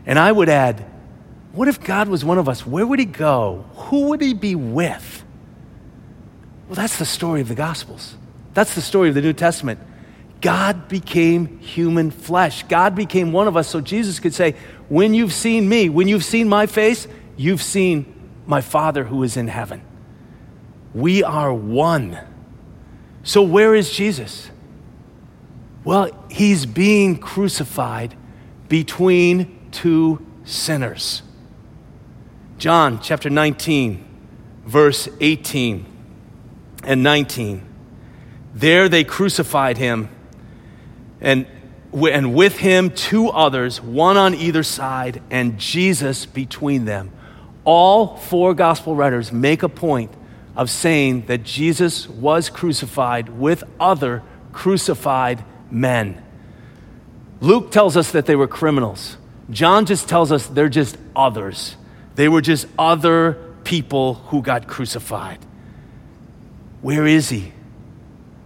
And 0.07 0.17
I 0.17 0.31
would 0.31 0.49
add, 0.49 0.83
what 1.51 1.67
if 1.67 1.83
God 1.83 2.07
was 2.07 2.25
one 2.25 2.39
of 2.39 2.49
us? 2.49 2.65
Where 2.65 2.87
would 2.87 2.97
he 2.97 3.05
go? 3.05 3.65
Who 3.75 4.07
would 4.07 4.21
he 4.21 4.33
be 4.33 4.55
with? 4.55 5.22
Well, 6.73 6.81
that's 6.81 6.97
the 6.97 7.05
story 7.05 7.39
of 7.39 7.49
the 7.49 7.53
Gospels. 7.53 8.15
That's 8.55 8.73
the 8.73 8.81
story 8.81 9.09
of 9.09 9.13
the 9.13 9.21
New 9.21 9.33
Testament. 9.33 9.79
God 10.41 10.87
became 10.87 11.59
human 11.59 12.09
flesh. 12.09 12.63
God 12.63 12.95
became 12.95 13.31
one 13.31 13.47
of 13.47 13.55
us 13.55 13.67
so 13.67 13.79
Jesus 13.79 14.19
could 14.19 14.33
say, 14.33 14.55
When 14.89 15.13
you've 15.13 15.33
seen 15.33 15.69
me, 15.69 15.87
when 15.89 16.07
you've 16.07 16.25
seen 16.25 16.49
my 16.49 16.65
face, 16.65 17.07
you've 17.37 17.61
seen 17.61 18.11
my 18.47 18.61
Father 18.61 19.03
who 19.03 19.21
is 19.21 19.37
in 19.37 19.49
heaven. 19.49 19.83
We 20.95 21.21
are 21.23 21.53
one. 21.53 22.17
So, 23.21 23.43
where 23.43 23.75
is 23.75 23.91
Jesus? 23.91 24.49
Well, 25.83 26.09
he's 26.31 26.65
being 26.65 27.19
crucified 27.19 28.15
between 28.67 29.69
two 29.69 30.25
sinners. 30.43 31.21
John 32.57 32.99
chapter 32.99 33.29
19, 33.29 34.03
verse 34.65 35.07
18 35.19 35.92
and 36.85 37.03
19. 37.03 37.67
There 38.53 38.87
they 38.89 39.03
crucified 39.03 39.77
him 39.77 40.09
and, 41.23 41.47
and 41.93 42.35
with 42.35 42.57
him 42.57 42.91
two 42.91 43.29
others, 43.29 43.81
one 43.81 44.17
on 44.17 44.35
either 44.35 44.61
side, 44.61 45.23
and 45.31 45.57
Jesus 45.57 46.25
between 46.25 46.85
them. 46.85 47.11
All 47.63 48.17
four 48.17 48.53
gospel 48.53 48.95
writers 48.95 49.31
make 49.31 49.63
a 49.63 49.69
point 49.69 50.11
of 50.55 50.69
saying 50.69 51.25
that 51.27 51.43
Jesus 51.43 52.07
was 52.07 52.49
crucified 52.49 53.29
with 53.29 53.63
other 53.79 54.21
crucified 54.51 55.43
men. 55.71 56.21
Luke 57.39 57.71
tells 57.71 57.97
us 57.97 58.11
that 58.11 58.25
they 58.25 58.35
were 58.35 58.47
criminals. 58.47 59.17
John 59.49 59.85
just 59.85 60.07
tells 60.07 60.31
us 60.31 60.45
they're 60.47 60.69
just 60.69 60.97
others. 61.15 61.75
They 62.15 62.27
were 62.27 62.41
just 62.41 62.67
other 62.77 63.33
people 63.63 64.15
who 64.15 64.41
got 64.41 64.67
crucified. 64.67 65.39
Where 66.83 67.07
is 67.07 67.29
he? 67.29 67.53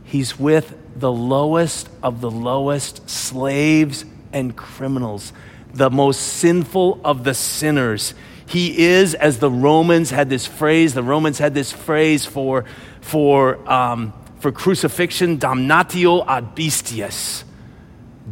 He's 0.03 0.39
with 0.39 0.77
the 0.95 1.11
lowest 1.11 1.89
of 2.03 2.21
the 2.21 2.29
lowest 2.29 3.09
slaves 3.09 4.05
and 4.31 4.55
criminals, 4.55 5.33
the 5.73 5.89
most 5.89 6.21
sinful 6.21 7.01
of 7.03 7.23
the 7.23 7.33
sinners. 7.33 8.13
He 8.45 8.85
is, 8.85 9.15
as 9.15 9.39
the 9.39 9.49
Romans 9.49 10.11
had 10.11 10.29
this 10.29 10.45
phrase, 10.45 10.93
the 10.93 11.01
Romans 11.01 11.39
had 11.39 11.55
this 11.55 11.71
phrase 11.71 12.25
for, 12.25 12.65
for, 13.01 13.57
um, 13.69 14.13
for 14.39 14.51
crucifixion, 14.51 15.39
damnatio 15.39 16.23
ad 16.27 16.55
bestias, 16.55 17.43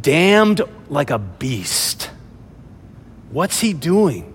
damned 0.00 0.62
like 0.88 1.10
a 1.10 1.18
beast. 1.18 2.10
What's 3.32 3.58
he 3.58 3.72
doing? 3.72 4.32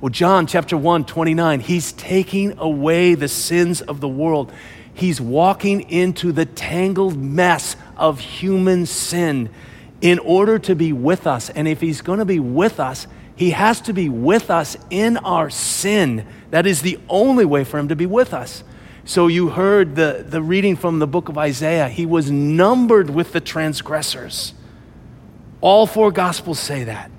Well, 0.00 0.10
John 0.10 0.48
chapter 0.48 0.76
1, 0.76 1.04
29, 1.04 1.60
he's 1.60 1.92
taking 1.92 2.58
away 2.58 3.14
the 3.14 3.28
sins 3.28 3.80
of 3.80 4.00
the 4.00 4.08
world. 4.08 4.52
He's 4.96 5.20
walking 5.20 5.90
into 5.90 6.32
the 6.32 6.46
tangled 6.46 7.18
mess 7.18 7.76
of 7.98 8.18
human 8.18 8.86
sin 8.86 9.50
in 10.00 10.18
order 10.18 10.58
to 10.60 10.74
be 10.74 10.90
with 10.94 11.26
us. 11.26 11.50
And 11.50 11.68
if 11.68 11.82
he's 11.82 12.00
going 12.00 12.18
to 12.18 12.24
be 12.24 12.40
with 12.40 12.80
us, 12.80 13.06
he 13.36 13.50
has 13.50 13.82
to 13.82 13.92
be 13.92 14.08
with 14.08 14.50
us 14.50 14.74
in 14.88 15.18
our 15.18 15.50
sin. 15.50 16.26
That 16.50 16.66
is 16.66 16.80
the 16.80 16.98
only 17.10 17.44
way 17.44 17.62
for 17.62 17.78
him 17.78 17.88
to 17.88 17.96
be 17.96 18.06
with 18.06 18.32
us. 18.32 18.64
So 19.04 19.26
you 19.26 19.50
heard 19.50 19.96
the, 19.96 20.24
the 20.26 20.40
reading 20.40 20.76
from 20.76 20.98
the 20.98 21.06
book 21.06 21.28
of 21.28 21.36
Isaiah. 21.36 21.90
He 21.90 22.06
was 22.06 22.30
numbered 22.30 23.10
with 23.10 23.32
the 23.32 23.40
transgressors. 23.42 24.54
All 25.60 25.86
four 25.86 26.10
gospels 26.10 26.58
say 26.58 26.84
that. 26.84 27.10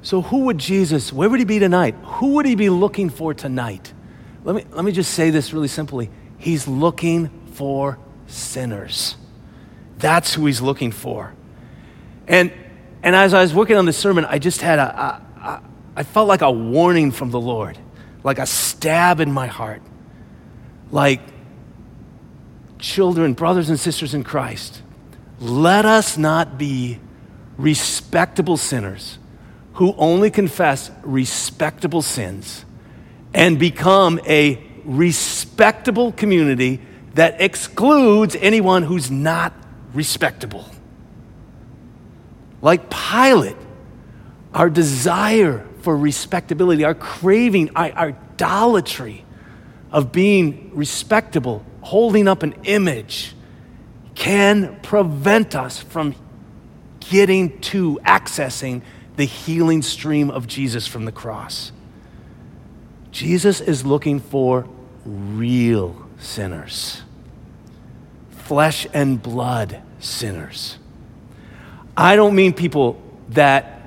So, 0.00 0.22
who 0.22 0.46
would 0.46 0.58
Jesus, 0.58 1.12
where 1.12 1.28
would 1.28 1.38
he 1.38 1.44
be 1.44 1.60
tonight? 1.60 1.94
Who 2.02 2.28
would 2.34 2.46
he 2.46 2.56
be 2.56 2.70
looking 2.70 3.08
for 3.08 3.34
tonight? 3.34 3.91
Let 4.44 4.56
me, 4.56 4.64
let 4.72 4.84
me 4.84 4.92
just 4.92 5.12
say 5.14 5.30
this 5.30 5.52
really 5.52 5.68
simply. 5.68 6.10
He's 6.38 6.66
looking 6.66 7.28
for 7.52 7.98
sinners. 8.26 9.16
That's 9.98 10.34
who 10.34 10.46
he's 10.46 10.60
looking 10.60 10.90
for. 10.90 11.32
And, 12.26 12.52
and 13.02 13.14
as 13.14 13.34
I 13.34 13.42
was 13.42 13.54
working 13.54 13.76
on 13.76 13.86
this 13.86 13.96
sermon, 13.96 14.24
I 14.24 14.38
just 14.38 14.60
had 14.60 14.78
a, 14.78 14.82
a, 14.82 15.40
a 15.40 15.62
I 15.94 16.02
felt 16.02 16.26
like 16.28 16.42
a 16.42 16.50
warning 16.50 17.12
from 17.12 17.30
the 17.30 17.40
Lord, 17.40 17.78
like 18.24 18.38
a 18.38 18.46
stab 18.46 19.20
in 19.20 19.30
my 19.30 19.46
heart. 19.46 19.82
Like, 20.90 21.20
children, 22.78 23.34
brothers 23.34 23.68
and 23.68 23.78
sisters 23.78 24.12
in 24.12 24.24
Christ, 24.24 24.82
let 25.38 25.84
us 25.84 26.18
not 26.18 26.58
be 26.58 26.98
respectable 27.56 28.56
sinners 28.56 29.18
who 29.74 29.94
only 29.96 30.30
confess 30.30 30.90
respectable 31.02 32.02
sins 32.02 32.64
and 33.34 33.58
become 33.58 34.20
a 34.26 34.62
respectable 34.84 36.12
community 36.12 36.80
that 37.14 37.40
excludes 37.40 38.36
anyone 38.36 38.82
who's 38.82 39.10
not 39.10 39.52
respectable. 39.94 40.66
Like 42.60 42.90
Pilate, 42.90 43.56
our 44.54 44.70
desire 44.70 45.66
for 45.80 45.96
respectability, 45.96 46.84
our 46.84 46.94
craving, 46.94 47.70
our, 47.76 48.14
idolatry 48.42 49.24
of 49.90 50.12
being 50.12 50.70
respectable, 50.74 51.64
holding 51.82 52.28
up 52.28 52.42
an 52.42 52.54
image, 52.64 53.34
can 54.14 54.78
prevent 54.80 55.54
us 55.54 55.80
from 55.80 56.14
getting 57.00 57.60
to 57.60 57.98
accessing 58.04 58.82
the 59.16 59.24
healing 59.24 59.82
stream 59.82 60.30
of 60.30 60.46
Jesus 60.46 60.86
from 60.86 61.04
the 61.04 61.12
cross. 61.12 61.72
Jesus 63.12 63.60
is 63.60 63.84
looking 63.84 64.20
for 64.20 64.66
real 65.04 65.94
sinners, 66.18 67.02
flesh 68.30 68.86
and 68.92 69.22
blood 69.22 69.82
sinners. 70.00 70.78
I 71.96 72.16
don't 72.16 72.34
mean 72.34 72.54
people 72.54 73.00
that 73.30 73.80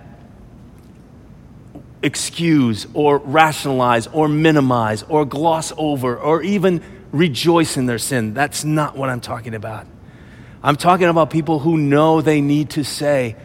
excuse 2.04 2.86
or 2.94 3.18
rationalize 3.18 4.06
or 4.08 4.28
minimize 4.28 5.02
or 5.04 5.26
gloss 5.26 5.74
over 5.76 6.16
or 6.16 6.44
even 6.44 6.84
rejoice 7.12 7.78
in 7.78 7.88
their 7.88 7.98
sin. 7.98 8.36
That's 8.36 8.64
not 8.64 8.96
what 8.96 9.10
I'm 9.10 9.22
talking 9.22 9.56
about. 9.56 9.88
I'm 10.62 10.76
talking 10.76 11.08
about 11.08 11.32
people 11.32 11.60
who 11.60 11.78
know 11.78 12.22
they 12.22 12.42
need 12.42 12.72
to 12.72 12.84
say, 12.84 13.36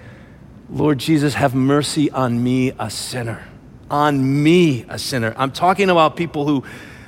Lord 0.68 0.98
Jesus, 0.98 1.34
have 1.34 1.54
mercy 1.54 2.10
on 2.10 2.42
me, 2.42 2.72
a 2.78 2.90
sinner. 2.90 3.46
On 3.90 4.42
me, 4.42 4.84
a 4.88 4.98
sinner. 4.98 5.34
I'm 5.36 5.50
talking 5.50 5.90
about 5.90 6.16
people 6.16 6.46
who 6.46 6.64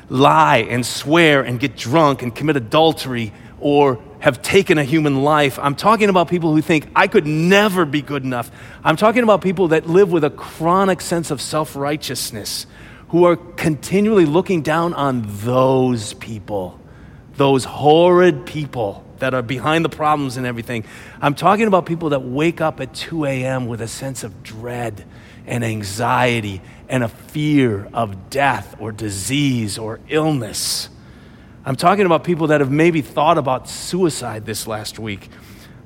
lie 0.08 0.58
and 0.58 0.84
swear 0.84 1.42
and 1.42 1.58
get 1.58 1.76
drunk 1.76 2.22
and 2.22 2.34
commit 2.34 2.56
adultery 2.56 3.32
or 3.60 4.02
have 4.18 4.42
taken 4.42 4.78
a 4.78 4.84
human 4.84 5.22
life. 5.22 5.58
I'm 5.58 5.74
talking 5.74 6.08
about 6.08 6.28
people 6.28 6.54
who 6.54 6.60
think, 6.60 6.88
I 6.94 7.06
could 7.06 7.26
never 7.26 7.84
be 7.84 8.02
good 8.02 8.24
enough. 8.24 8.50
I'm 8.84 8.96
talking 8.96 9.22
about 9.22 9.40
people 9.40 9.68
that 9.68 9.88
live 9.88 10.12
with 10.12 10.24
a 10.24 10.30
chronic 10.30 11.00
sense 11.00 11.30
of 11.30 11.40
self 11.40 11.74
righteousness, 11.74 12.66
who 13.08 13.24
are 13.24 13.36
continually 13.36 14.26
looking 14.26 14.62
down 14.62 14.94
on 14.94 15.24
those 15.26 16.14
people, 16.14 16.78
those 17.36 17.64
horrid 17.64 18.46
people 18.46 19.04
that 19.18 19.34
are 19.34 19.42
behind 19.42 19.84
the 19.84 19.88
problems 19.88 20.36
and 20.36 20.46
everything. 20.46 20.84
I'm 21.20 21.34
talking 21.34 21.66
about 21.68 21.86
people 21.86 22.10
that 22.10 22.22
wake 22.22 22.60
up 22.60 22.80
at 22.80 22.92
2 22.94 23.24
a.m. 23.24 23.66
with 23.66 23.80
a 23.80 23.88
sense 23.88 24.24
of 24.24 24.42
dread 24.42 25.04
and 25.46 25.64
anxiety 25.64 26.60
and 26.88 27.02
a 27.02 27.08
fear 27.08 27.88
of 27.92 28.30
death 28.30 28.76
or 28.78 28.92
disease 28.92 29.78
or 29.78 30.00
illness. 30.08 30.88
I'm 31.64 31.76
talking 31.76 32.06
about 32.06 32.24
people 32.24 32.48
that 32.48 32.60
have 32.60 32.70
maybe 32.70 33.02
thought 33.02 33.38
about 33.38 33.68
suicide 33.68 34.44
this 34.44 34.66
last 34.66 34.98
week. 34.98 35.28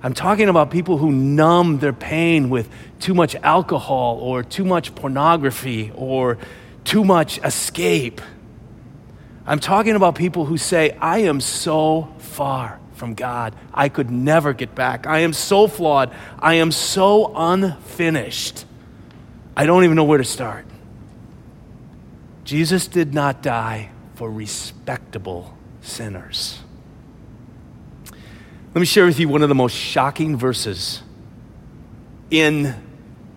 I'm 0.03 0.14
talking 0.14 0.49
about 0.49 0.71
people 0.71 0.99
who 0.99 1.11
numb 1.11 1.79
their 1.79 1.92
pain 1.92 2.49
with 2.49 2.69
too 3.01 3.14
much 3.14 3.35
alcohol 3.37 4.19
or 4.21 4.42
too 4.42 4.64
much 4.64 4.95
pornography 4.95 5.92
or 5.95 6.38
too 6.85 7.05
much 7.05 7.38
escape. 7.38 8.21
I'm 9.47 9.61
talking 9.61 9.97
about 9.97 10.14
people 10.14 10.45
who 10.45 10.59
say, 10.59 10.97
I 11.01 11.21
am 11.21 11.40
so 11.40 12.14
far 12.19 12.81
from 12.95 13.14
God. 13.14 13.55
I 13.73 13.88
could 13.88 14.11
never 14.11 14.53
get 14.53 14.75
back. 14.75 15.07
I 15.07 15.21
am 15.21 15.33
so 15.33 15.69
flawed. 15.69 16.12
I 16.38 16.55
am 16.55 16.73
so 16.73 17.33
unfinished. 17.37 18.64
I 19.57 19.64
don't 19.64 19.85
even 19.85 19.97
know 19.97 20.05
where 20.05 20.19
to 20.19 20.25
start. 20.25 20.66
Jesus 22.45 22.87
did 22.87 23.14
not 23.14 23.42
die 23.42 23.90
for 24.14 24.31
respectable 24.31 25.57
sinners. 25.81 26.61
Let 28.75 28.81
me 28.81 28.87
share 28.87 29.07
with 29.07 29.19
you 29.19 29.29
one 29.29 29.42
of 29.42 29.49
the 29.49 29.55
most 29.55 29.75
shocking 29.75 30.37
verses 30.37 31.03
in 32.31 32.75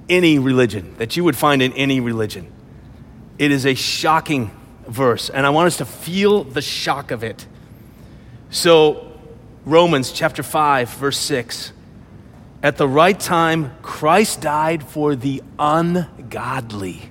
any 0.09 0.39
religion 0.39 0.95
that 0.97 1.15
you 1.15 1.23
would 1.23 1.37
find 1.37 1.61
in 1.61 1.71
any 1.73 2.01
religion. 2.01 2.51
It 3.37 3.51
is 3.51 3.65
a 3.65 3.73
shocking 3.73 4.51
verse, 4.87 5.29
and 5.29 5.45
I 5.45 5.51
want 5.51 5.67
us 5.67 5.77
to 5.77 5.85
feel 5.85 6.43
the 6.43 6.61
shock 6.61 7.11
of 7.11 7.23
it. 7.23 7.45
So, 8.49 9.17
Romans 9.63 10.11
chapter 10.11 10.43
5, 10.43 10.89
verse 10.95 11.17
6. 11.17 11.71
At 12.61 12.75
the 12.75 12.87
right 12.87 13.17
time, 13.17 13.73
Christ 13.81 14.41
died 14.41 14.83
for 14.83 15.15
the 15.15 15.41
ungodly. 15.57 17.09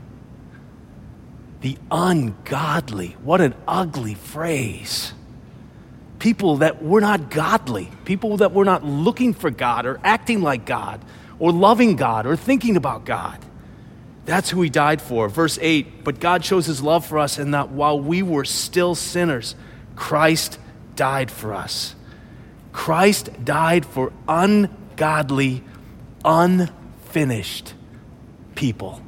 The 1.63 1.79
ungodly. 1.91 3.17
What 3.23 3.41
an 3.41 3.55
ugly 3.67 4.15
phrase. 4.15 5.15
People 6.19 6.59
that 6.59 6.83
were 6.83 7.01
not 7.01 7.31
godly, 7.31 7.91
people 8.05 8.39
that 8.39 8.53
were 8.53 8.65
not 8.65 8.85
looking 8.85 9.33
for 9.33 9.51
God 9.51 9.87
or 9.87 10.01
acting 10.05 10.43
like 10.43 10.67
God 10.67 11.01
or 11.39 11.51
loving 11.53 11.97
God 11.97 12.27
or 12.27 12.37
thinking 12.37 12.77
about 12.77 13.05
God. 13.05 13.39
That's 14.27 14.51
who 14.51 14.61
he 14.61 14.69
died 14.69 15.01
for. 15.01 15.31
Verse 15.31 15.59
8 15.63 16.05
But 16.05 16.21
God 16.21 16.45
shows 16.45 16.67
his 16.67 16.83
love 16.83 17.07
for 17.07 17.19
us 17.19 17.39
in 17.39 17.53
that 17.53 17.71
while 17.71 17.99
we 17.99 18.23
were 18.23 18.45
still 18.45 18.95
sinners, 18.95 19.55
Christ 19.97 20.59
died 20.95 21.31
for 21.31 21.55
us. 21.55 21.95
Christ 22.73 23.31
died 23.45 23.87
for 23.87 24.13
ungodly, 24.29 24.88
unfinished 26.25 27.75
people. 28.55 29.01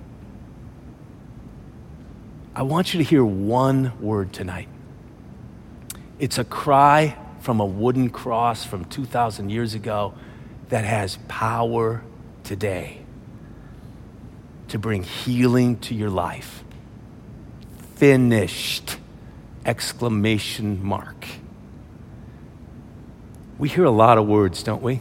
I 2.54 2.62
want 2.62 2.94
you 2.94 2.98
to 2.98 3.04
hear 3.04 3.24
one 3.24 3.92
word 4.00 4.32
tonight. 4.32 4.68
It's 6.18 6.38
a 6.38 6.44
cry 6.44 7.16
from 7.40 7.60
a 7.60 7.66
wooden 7.66 8.10
cross 8.10 8.64
from 8.64 8.84
2,000 8.84 9.50
years 9.50 9.74
ago 9.74 10.14
that 10.68 10.84
has 10.84 11.18
power 11.28 12.02
today 12.44 13.00
to 14.68 14.78
bring 14.78 15.02
healing 15.02 15.78
to 15.78 15.94
your 15.94 16.10
life. 16.10 16.62
Finished! 17.96 18.96
Exclamation 19.66 20.82
mark. 20.84 21.26
We 23.58 23.68
hear 23.68 23.84
a 23.84 23.90
lot 23.90 24.16
of 24.16 24.26
words, 24.26 24.62
don't 24.62 24.82
we? 24.82 25.00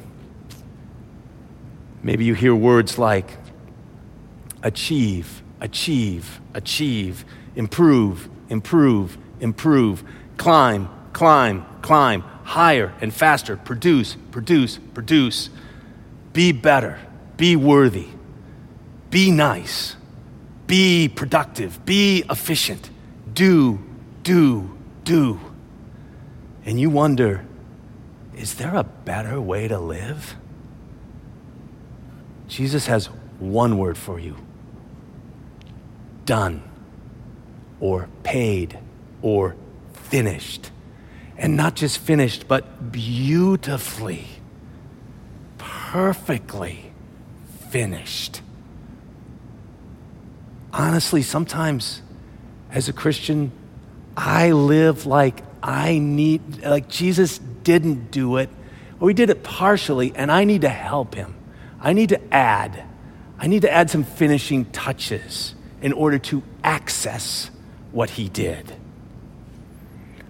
Maybe 2.01 2.25
you 2.25 2.33
hear 2.33 2.55
words 2.55 2.97
like 2.97 3.37
achieve, 4.63 5.41
achieve, 5.59 6.39
achieve, 6.53 7.25
improve, 7.55 8.29
improve, 8.49 9.17
improve, 9.39 10.03
climb, 10.37 10.89
climb, 11.13 11.65
climb, 11.81 12.21
higher 12.43 12.93
and 13.01 13.13
faster, 13.13 13.57
produce, 13.57 14.15
produce, 14.31 14.77
produce, 14.93 15.49
be 16.33 16.51
better, 16.51 16.99
be 17.37 17.55
worthy, 17.55 18.07
be 19.09 19.31
nice, 19.31 19.95
be 20.67 21.09
productive, 21.09 21.83
be 21.85 22.23
efficient, 22.29 22.89
do, 23.33 23.79
do, 24.23 24.77
do. 25.03 25.39
And 26.65 26.79
you 26.79 26.89
wonder, 26.89 27.45
is 28.35 28.55
there 28.55 28.75
a 28.75 28.83
better 28.83 29.41
way 29.41 29.67
to 29.67 29.79
live? 29.79 30.35
Jesus 32.49 32.87
has 32.87 33.05
one 33.39 33.77
word 33.77 33.97
for 33.97 34.19
you 34.19 34.35
done, 36.25 36.61
or 37.79 38.07
paid, 38.21 38.77
or 39.23 39.55
finished. 39.93 40.69
And 41.37 41.55
not 41.55 41.75
just 41.75 41.97
finished, 41.97 42.47
but 42.47 42.91
beautifully, 42.91 44.27
perfectly 45.57 46.91
finished. 47.69 48.41
Honestly, 50.71 51.23
sometimes 51.23 52.03
as 52.69 52.89
a 52.89 52.93
Christian, 52.93 53.51
I 54.15 54.51
live 54.51 55.07
like 55.07 55.41
I 55.63 55.97
need, 55.97 56.63
like 56.63 56.89
Jesus 56.89 57.39
didn't 57.63 58.11
do 58.11 58.37
it, 58.37 58.49
or 58.99 59.07
he 59.07 59.15
did 59.15 59.31
it 59.31 59.43
partially, 59.43 60.13
and 60.15 60.31
I 60.31 60.43
need 60.43 60.61
to 60.61 60.69
help 60.69 61.15
him. 61.15 61.33
I 61.81 61.93
need 61.93 62.09
to 62.09 62.33
add. 62.33 62.83
I 63.37 63.47
need 63.47 63.61
to 63.61 63.71
add 63.71 63.89
some 63.89 64.03
finishing 64.03 64.65
touches 64.65 65.55
in 65.81 65.93
order 65.93 66.19
to 66.19 66.43
access 66.63 67.49
what 67.91 68.11
he 68.11 68.27
did. 68.29 68.73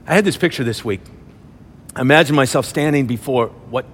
I 0.05 0.13
had 0.15 0.25
this 0.25 0.37
picture 0.37 0.63
this 0.63 0.85
week. 0.85 1.01
I 1.95 2.01
imagine 2.01 2.35
myself 2.35 2.65
standing 2.65 3.07
before 3.07 3.47
what 3.47 3.85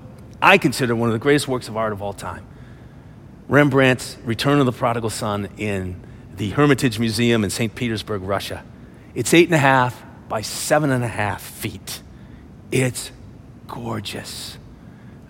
I 0.41 0.58
consider 0.58 0.96
one 0.96 1.10
of 1.10 1.13
the 1.13 1.20
greatest 1.20 1.48
works 1.48 1.68
of 1.68 1.78
art 1.78 1.94
of 1.94 2.02
all 2.02 2.13
time 2.13 2.46
Rembrandt's 3.48 4.18
Return 4.26 4.60
of 4.60 4.65
the 4.65 4.72
Prodigal 4.72 5.10
Son 5.10 5.50
in 5.58 6.02
the 6.36 6.50
Hermitage 6.50 7.00
Museum 7.00 7.44
in 7.44 7.50
St. 7.50 7.74
Petersburg, 7.74 8.24
Russia. 8.24 8.63
It's 9.13 9.34
eight 9.34 9.48
and 9.48 9.56
a 9.56 9.60
half 9.60 10.04
by 10.28 10.41
seven 10.41 10.89
and 10.89 11.04
a 11.04 11.08
half 11.08 11.41
feet. 11.41 12.02
It's 12.72 13.12
gorgeous. 13.68 14.58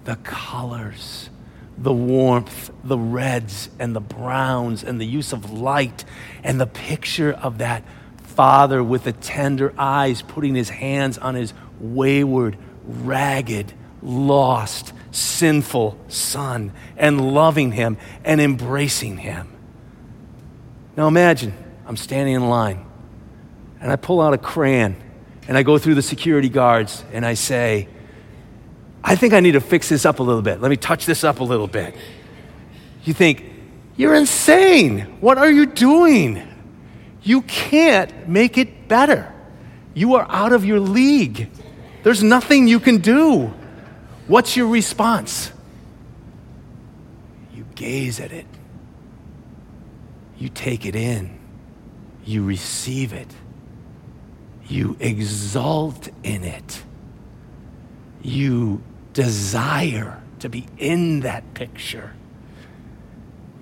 The 0.05 0.15
colors, 0.17 1.29
the 1.77 1.93
warmth, 1.93 2.71
the 2.83 2.97
reds 2.97 3.69
and 3.79 3.95
the 3.95 4.01
browns, 4.01 4.83
and 4.83 4.99
the 4.99 5.05
use 5.05 5.33
of 5.33 5.51
light, 5.51 6.05
and 6.43 6.59
the 6.59 6.67
picture 6.67 7.33
of 7.33 7.57
that 7.57 7.83
father 8.17 8.83
with 8.83 9.03
the 9.03 9.13
tender 9.13 9.73
eyes 9.77 10.21
putting 10.21 10.55
his 10.55 10.69
hands 10.69 11.17
on 11.17 11.35
his 11.35 11.53
wayward, 11.79 12.57
ragged, 12.85 13.73
lost, 14.01 14.93
sinful 15.11 15.97
son 16.07 16.71
and 16.97 17.33
loving 17.33 17.71
him 17.71 17.97
and 18.23 18.41
embracing 18.41 19.17
him. 19.17 19.49
Now 20.97 21.07
imagine 21.07 21.53
I'm 21.85 21.97
standing 21.97 22.35
in 22.35 22.49
line 22.49 22.85
and 23.79 23.91
I 23.91 23.95
pull 23.95 24.21
out 24.21 24.33
a 24.33 24.37
crayon 24.37 24.95
and 25.47 25.57
I 25.57 25.63
go 25.63 25.77
through 25.77 25.95
the 25.95 26.01
security 26.01 26.49
guards 26.49 27.03
and 27.13 27.25
I 27.25 27.35
say, 27.35 27.87
I 29.07 29.15
think 29.15 29.33
I 29.33 29.39
need 29.39 29.51
to 29.51 29.61
fix 29.61 29.87
this 29.87 30.03
up 30.03 30.17
a 30.17 30.23
little 30.23 30.41
bit. 30.41 30.59
Let 30.61 30.69
me 30.69 30.77
touch 30.77 31.05
this 31.05 31.23
up 31.23 31.39
a 31.39 31.43
little 31.43 31.67
bit. 31.67 31.95
You 33.03 33.13
think, 33.13 33.45
you're 33.95 34.15
insane. 34.15 35.01
What 35.21 35.37
are 35.37 35.49
you 35.49 35.67
doing? 35.67 36.41
You 37.21 37.43
can't 37.43 38.27
make 38.27 38.57
it 38.57 38.87
better. 38.87 39.31
You 39.93 40.15
are 40.15 40.25
out 40.27 40.53
of 40.53 40.65
your 40.65 40.79
league. 40.79 41.51
There's 42.01 42.23
nothing 42.23 42.67
you 42.67 42.79
can 42.79 42.97
do. 42.97 43.53
What's 44.27 44.57
your 44.57 44.67
response? 44.67 45.51
You 47.53 47.63
gaze 47.75 48.19
at 48.19 48.31
it, 48.31 48.47
you 50.39 50.49
take 50.49 50.83
it 50.83 50.95
in, 50.95 51.39
you 52.25 52.43
receive 52.43 53.13
it, 53.13 53.31
you 54.67 54.97
exult 54.99 56.09
in 56.23 56.43
it, 56.43 56.83
you 58.23 58.81
desire 59.15 60.21
to 60.39 60.49
be 60.49 60.67
in 60.77 61.21
that 61.21 61.55
picture. 61.55 62.13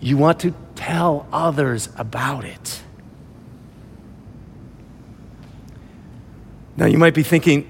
You 0.01 0.17
want 0.17 0.41
to 0.41 0.53
tell 0.75 1.25
others 1.31 1.87
about 1.95 2.43
it. 2.43 2.81
Now, 6.75 6.87
you 6.87 6.97
might 6.97 7.13
be 7.13 7.23
thinking, 7.23 7.69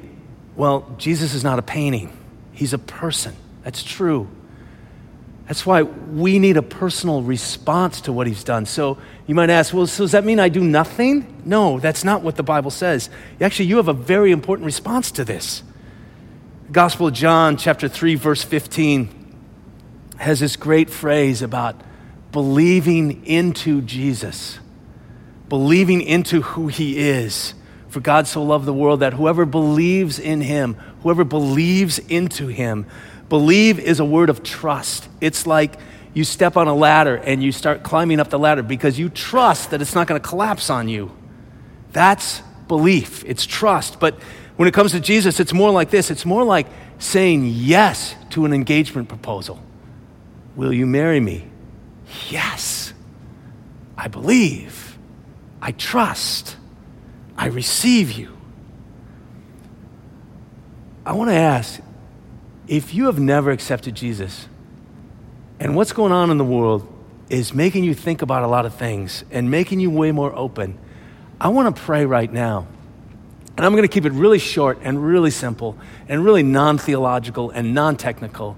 well, 0.55 0.95
Jesus 0.97 1.35
is 1.35 1.43
not 1.43 1.59
a 1.59 1.61
painting, 1.61 2.17
he's 2.53 2.73
a 2.73 2.79
person. 2.79 3.35
That's 3.63 3.83
true. 3.83 4.27
That's 5.47 5.65
why 5.65 5.83
we 5.83 6.39
need 6.39 6.55
a 6.55 6.61
personal 6.61 7.21
response 7.21 8.01
to 8.01 8.13
what 8.13 8.27
he's 8.27 8.45
done. 8.45 8.65
So 8.65 8.97
you 9.27 9.35
might 9.35 9.49
ask, 9.49 9.73
well, 9.73 9.87
so 9.87 10.05
does 10.05 10.13
that 10.13 10.23
mean 10.23 10.39
I 10.39 10.47
do 10.47 10.61
nothing? 10.61 11.41
No, 11.45 11.79
that's 11.79 12.05
not 12.05 12.23
what 12.23 12.37
the 12.37 12.43
Bible 12.43 12.71
says. 12.71 13.09
Actually, 13.41 13.65
you 13.65 13.77
have 13.77 13.89
a 13.89 13.93
very 13.93 14.31
important 14.31 14.65
response 14.65 15.11
to 15.11 15.25
this. 15.25 15.63
Gospel 16.73 17.05
of 17.05 17.13
John, 17.13 17.55
chapter 17.55 17.88
3, 17.88 18.15
verse 18.15 18.41
15, 18.41 19.36
has 20.17 20.39
this 20.39 20.55
great 20.55 20.89
phrase 20.89 21.43
about 21.43 21.79
believing 22.31 23.23
into 23.27 23.83
Jesus, 23.83 24.57
believing 25.49 26.01
into 26.01 26.41
who 26.41 26.69
he 26.69 26.97
is. 26.97 27.53
For 27.89 27.99
God 27.99 28.25
so 28.25 28.41
loved 28.41 28.65
the 28.65 28.73
world 28.73 29.01
that 29.01 29.13
whoever 29.13 29.45
believes 29.45 30.17
in 30.17 30.41
him, 30.41 30.73
whoever 31.03 31.23
believes 31.23 31.99
into 31.99 32.47
him, 32.47 32.88
believe 33.29 33.77
is 33.77 33.99
a 33.99 34.05
word 34.05 34.31
of 34.31 34.41
trust. 34.41 35.07
It's 35.21 35.45
like 35.45 35.75
you 36.15 36.23
step 36.23 36.57
on 36.57 36.67
a 36.67 36.73
ladder 36.73 37.17
and 37.17 37.43
you 37.43 37.51
start 37.51 37.83
climbing 37.83 38.19
up 38.19 38.31
the 38.31 38.39
ladder 38.39 38.63
because 38.63 38.97
you 38.97 39.09
trust 39.09 39.69
that 39.69 39.81
it's 39.83 39.93
not 39.93 40.07
going 40.07 40.19
to 40.19 40.27
collapse 40.27 40.71
on 40.71 40.89
you. 40.89 41.12
That's 41.91 42.41
belief, 42.67 43.23
it's 43.27 43.45
trust. 43.45 43.99
But 43.99 44.17
when 44.55 44.67
it 44.67 44.73
comes 44.73 44.91
to 44.91 44.99
Jesus, 44.99 45.39
it's 45.39 45.53
more 45.53 45.71
like 45.71 45.89
this 45.89 46.11
it's 46.11 46.25
more 46.25 46.43
like 46.43 46.67
saying 46.99 47.45
yes 47.47 48.15
to 48.31 48.45
an 48.45 48.53
engagement 48.53 49.09
proposal. 49.09 49.61
Will 50.55 50.73
you 50.73 50.85
marry 50.85 51.19
me? 51.19 51.47
Yes. 52.29 52.93
I 53.97 54.07
believe. 54.07 54.97
I 55.61 55.71
trust. 55.71 56.57
I 57.37 57.47
receive 57.47 58.11
you. 58.11 58.37
I 61.05 61.13
want 61.13 61.29
to 61.29 61.35
ask 61.35 61.81
if 62.67 62.93
you 62.93 63.05
have 63.07 63.19
never 63.19 63.51
accepted 63.51 63.95
Jesus 63.95 64.47
and 65.59 65.75
what's 65.75 65.91
going 65.91 66.11
on 66.11 66.29
in 66.31 66.37
the 66.37 66.45
world 66.45 66.87
is 67.29 67.53
making 67.53 67.83
you 67.83 67.93
think 67.93 68.21
about 68.21 68.43
a 68.43 68.47
lot 68.47 68.65
of 68.65 68.75
things 68.75 69.25
and 69.31 69.49
making 69.49 69.79
you 69.79 69.89
way 69.89 70.11
more 70.11 70.33
open, 70.35 70.77
I 71.41 71.49
want 71.49 71.75
to 71.75 71.81
pray 71.81 72.05
right 72.05 72.31
now 72.31 72.67
and 73.55 73.65
I'm 73.65 73.73
going 73.73 73.83
to 73.83 73.93
keep 73.93 74.05
it 74.05 74.13
really 74.13 74.39
short 74.39 74.79
and 74.81 75.05
really 75.05 75.31
simple 75.31 75.77
and 76.07 76.25
really 76.25 76.43
non 76.43 76.77
theological 76.77 77.51
and 77.51 77.73
non 77.73 77.97
technical. 77.97 78.57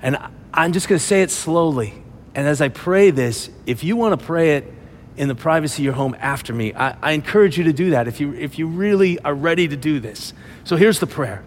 And 0.00 0.18
I'm 0.54 0.72
just 0.72 0.88
going 0.88 0.98
to 0.98 1.04
say 1.04 1.22
it 1.22 1.30
slowly. 1.30 1.94
And 2.34 2.46
as 2.46 2.60
I 2.60 2.68
pray 2.68 3.10
this, 3.10 3.50
if 3.66 3.82
you 3.82 3.96
want 3.96 4.18
to 4.18 4.24
pray 4.24 4.56
it 4.56 4.72
in 5.16 5.28
the 5.28 5.34
privacy 5.34 5.82
of 5.82 5.84
your 5.84 5.94
home 5.94 6.14
after 6.20 6.52
me, 6.52 6.74
I, 6.74 6.96
I 7.02 7.12
encourage 7.12 7.58
you 7.58 7.64
to 7.64 7.72
do 7.72 7.90
that 7.90 8.06
if 8.06 8.20
you, 8.20 8.34
if 8.34 8.58
you 8.58 8.68
really 8.68 9.18
are 9.20 9.34
ready 9.34 9.66
to 9.66 9.76
do 9.76 9.98
this. 9.98 10.32
So 10.64 10.76
here's 10.76 11.00
the 11.00 11.06
prayer 11.06 11.42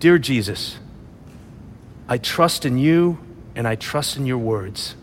Dear 0.00 0.18
Jesus, 0.18 0.78
I 2.08 2.18
trust 2.18 2.64
in 2.64 2.78
you 2.78 3.18
and 3.54 3.68
I 3.68 3.76
trust 3.76 4.16
in 4.16 4.26
your 4.26 4.38
words. 4.38 4.96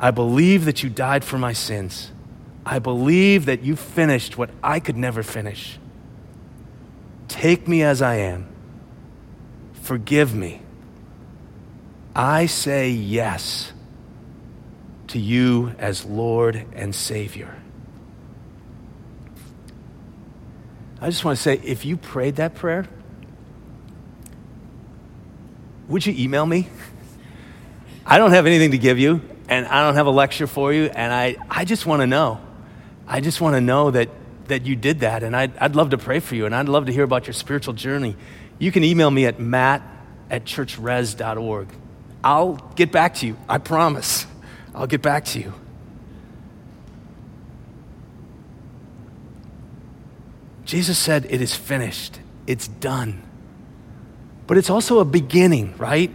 I 0.00 0.10
believe 0.10 0.64
that 0.64 0.82
you 0.82 0.90
died 0.90 1.24
for 1.24 1.38
my 1.38 1.52
sins. 1.52 2.10
I 2.70 2.80
believe 2.80 3.46
that 3.46 3.62
you 3.62 3.76
finished 3.76 4.36
what 4.36 4.50
I 4.62 4.78
could 4.78 4.98
never 4.98 5.22
finish. 5.22 5.78
Take 7.26 7.66
me 7.66 7.82
as 7.82 8.02
I 8.02 8.16
am. 8.16 8.46
Forgive 9.72 10.34
me. 10.34 10.60
I 12.14 12.44
say 12.44 12.90
yes 12.90 13.72
to 15.06 15.18
you 15.18 15.72
as 15.78 16.04
Lord 16.04 16.66
and 16.74 16.94
Savior. 16.94 17.56
I 21.00 21.08
just 21.08 21.24
want 21.24 21.38
to 21.38 21.42
say 21.42 21.58
if 21.64 21.86
you 21.86 21.96
prayed 21.96 22.36
that 22.36 22.54
prayer, 22.54 22.86
would 25.88 26.04
you 26.04 26.14
email 26.22 26.44
me? 26.44 26.68
I 28.04 28.18
don't 28.18 28.32
have 28.32 28.44
anything 28.44 28.72
to 28.72 28.78
give 28.78 28.98
you, 28.98 29.22
and 29.48 29.66
I 29.66 29.82
don't 29.84 29.94
have 29.94 30.06
a 30.06 30.10
lecture 30.10 30.46
for 30.46 30.70
you, 30.70 30.84
and 30.84 31.10
I, 31.14 31.36
I 31.48 31.64
just 31.64 31.86
want 31.86 32.02
to 32.02 32.06
know. 32.06 32.42
I 33.08 33.20
just 33.20 33.40
want 33.40 33.54
to 33.56 33.60
know 33.60 33.90
that, 33.90 34.10
that 34.48 34.66
you 34.66 34.76
did 34.76 35.00
that. 35.00 35.22
And 35.22 35.34
I'd, 35.34 35.56
I'd 35.56 35.74
love 35.74 35.90
to 35.90 35.98
pray 35.98 36.20
for 36.20 36.34
you. 36.34 36.44
And 36.44 36.54
I'd 36.54 36.68
love 36.68 36.86
to 36.86 36.92
hear 36.92 37.04
about 37.04 37.26
your 37.26 37.32
spiritual 37.32 37.72
journey. 37.72 38.14
You 38.58 38.70
can 38.70 38.84
email 38.84 39.10
me 39.10 39.24
at 39.24 39.40
matt 39.40 39.82
at 40.30 40.44
churchres.org. 40.44 41.68
I'll 42.22 42.54
get 42.76 42.92
back 42.92 43.14
to 43.14 43.26
you. 43.26 43.36
I 43.48 43.58
promise. 43.58 44.26
I'll 44.74 44.86
get 44.86 45.00
back 45.00 45.24
to 45.26 45.40
you. 45.40 45.54
Jesus 50.66 50.98
said, 50.98 51.26
It 51.30 51.40
is 51.40 51.56
finished, 51.56 52.20
it's 52.46 52.68
done. 52.68 53.22
But 54.46 54.58
it's 54.58 54.68
also 54.68 54.98
a 54.98 55.04
beginning, 55.04 55.74
right? 55.78 56.10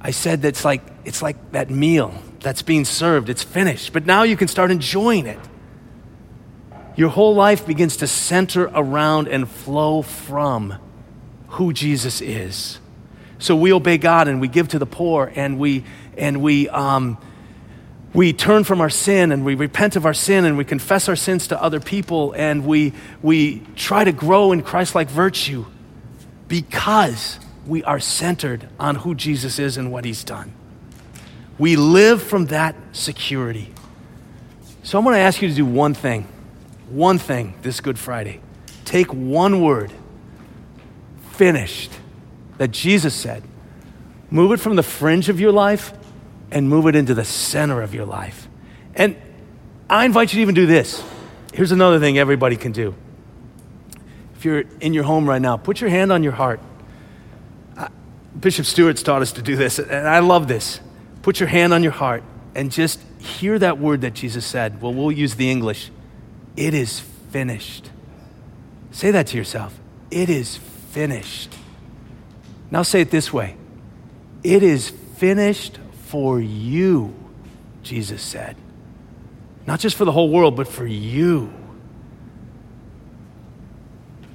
I 0.00 0.12
said 0.12 0.42
that's 0.42 0.64
like, 0.64 0.82
it's 1.04 1.22
like 1.22 1.52
that 1.52 1.70
meal 1.70 2.14
that's 2.40 2.62
being 2.62 2.84
served. 2.84 3.28
It's 3.28 3.42
finished. 3.42 3.92
But 3.92 4.06
now 4.06 4.22
you 4.22 4.36
can 4.36 4.48
start 4.48 4.70
enjoying 4.70 5.26
it. 5.26 5.40
Your 6.96 7.10
whole 7.10 7.34
life 7.34 7.66
begins 7.66 7.98
to 7.98 8.06
center 8.06 8.70
around 8.74 9.28
and 9.28 9.48
flow 9.48 10.02
from 10.02 10.74
who 11.48 11.72
Jesus 11.72 12.20
is. 12.20 12.80
So 13.38 13.54
we 13.54 13.72
obey 13.72 13.98
God 13.98 14.26
and 14.26 14.40
we 14.40 14.48
give 14.48 14.68
to 14.68 14.78
the 14.78 14.86
poor 14.86 15.32
and 15.34 15.58
we, 15.58 15.84
and 16.16 16.42
we, 16.42 16.68
um, 16.68 17.16
we 18.12 18.32
turn 18.32 18.64
from 18.64 18.80
our 18.80 18.90
sin 18.90 19.30
and 19.30 19.44
we 19.44 19.54
repent 19.54 19.94
of 19.94 20.06
our 20.06 20.14
sin 20.14 20.44
and 20.44 20.58
we 20.58 20.64
confess 20.64 21.08
our 21.08 21.14
sins 21.14 21.46
to 21.48 21.62
other 21.62 21.78
people 21.78 22.32
and 22.36 22.66
we, 22.66 22.92
we 23.22 23.60
try 23.76 24.02
to 24.02 24.12
grow 24.12 24.50
in 24.50 24.62
Christ 24.62 24.96
like 24.96 25.08
virtue 25.08 25.66
because 26.48 27.38
we 27.64 27.84
are 27.84 28.00
centered 28.00 28.68
on 28.80 28.96
who 28.96 29.14
Jesus 29.14 29.58
is 29.60 29.76
and 29.76 29.92
what 29.92 30.04
he's 30.04 30.24
done. 30.24 30.52
We 31.58 31.76
live 31.76 32.22
from 32.22 32.46
that 32.46 32.76
security. 32.92 33.72
So 34.82 34.98
I'm 34.98 35.04
going 35.04 35.16
to 35.16 35.20
ask 35.20 35.42
you 35.42 35.48
to 35.48 35.54
do 35.54 35.66
one 35.66 35.92
thing, 35.92 36.26
one 36.88 37.18
thing 37.18 37.54
this 37.62 37.80
Good 37.80 37.98
Friday. 37.98 38.40
Take 38.84 39.12
one 39.12 39.62
word, 39.62 39.92
finished, 41.32 41.90
that 42.58 42.70
Jesus 42.70 43.14
said. 43.14 43.42
Move 44.30 44.52
it 44.52 44.60
from 44.60 44.76
the 44.76 44.82
fringe 44.82 45.28
of 45.28 45.40
your 45.40 45.52
life 45.52 45.92
and 46.50 46.68
move 46.68 46.86
it 46.86 46.94
into 46.94 47.14
the 47.14 47.24
center 47.24 47.82
of 47.82 47.94
your 47.94 48.06
life. 48.06 48.48
And 48.94 49.16
I 49.90 50.04
invite 50.04 50.32
you 50.32 50.38
to 50.38 50.42
even 50.42 50.54
do 50.54 50.66
this. 50.66 51.02
Here's 51.52 51.72
another 51.72 51.98
thing 51.98 52.18
everybody 52.18 52.56
can 52.56 52.72
do. 52.72 52.94
If 54.36 54.44
you're 54.44 54.64
in 54.80 54.94
your 54.94 55.04
home 55.04 55.28
right 55.28 55.42
now, 55.42 55.56
put 55.56 55.80
your 55.80 55.90
hand 55.90 56.12
on 56.12 56.22
your 56.22 56.32
heart. 56.32 56.60
Uh, 57.76 57.88
Bishop 58.38 58.66
Stewart's 58.66 59.02
taught 59.02 59.22
us 59.22 59.32
to 59.32 59.42
do 59.42 59.56
this, 59.56 59.78
and 59.78 60.08
I 60.08 60.20
love 60.20 60.46
this. 60.46 60.80
Put 61.22 61.40
your 61.40 61.48
hand 61.48 61.72
on 61.72 61.82
your 61.82 61.92
heart 61.92 62.22
and 62.54 62.70
just 62.70 63.00
hear 63.18 63.58
that 63.58 63.78
word 63.78 64.00
that 64.02 64.14
Jesus 64.14 64.46
said. 64.46 64.80
Well, 64.80 64.94
we'll 64.94 65.12
use 65.12 65.34
the 65.34 65.50
English. 65.50 65.90
It 66.56 66.74
is 66.74 67.00
finished. 67.30 67.90
Say 68.90 69.10
that 69.10 69.28
to 69.28 69.36
yourself. 69.36 69.78
It 70.10 70.30
is 70.30 70.56
finished. 70.90 71.54
Now 72.70 72.82
say 72.82 73.00
it 73.00 73.10
this 73.10 73.32
way 73.32 73.56
It 74.42 74.62
is 74.62 74.90
finished 75.16 75.78
for 76.06 76.40
you, 76.40 77.14
Jesus 77.82 78.22
said. 78.22 78.56
Not 79.66 79.80
just 79.80 79.96
for 79.96 80.04
the 80.04 80.12
whole 80.12 80.30
world, 80.30 80.56
but 80.56 80.66
for 80.66 80.86
you. 80.86 81.52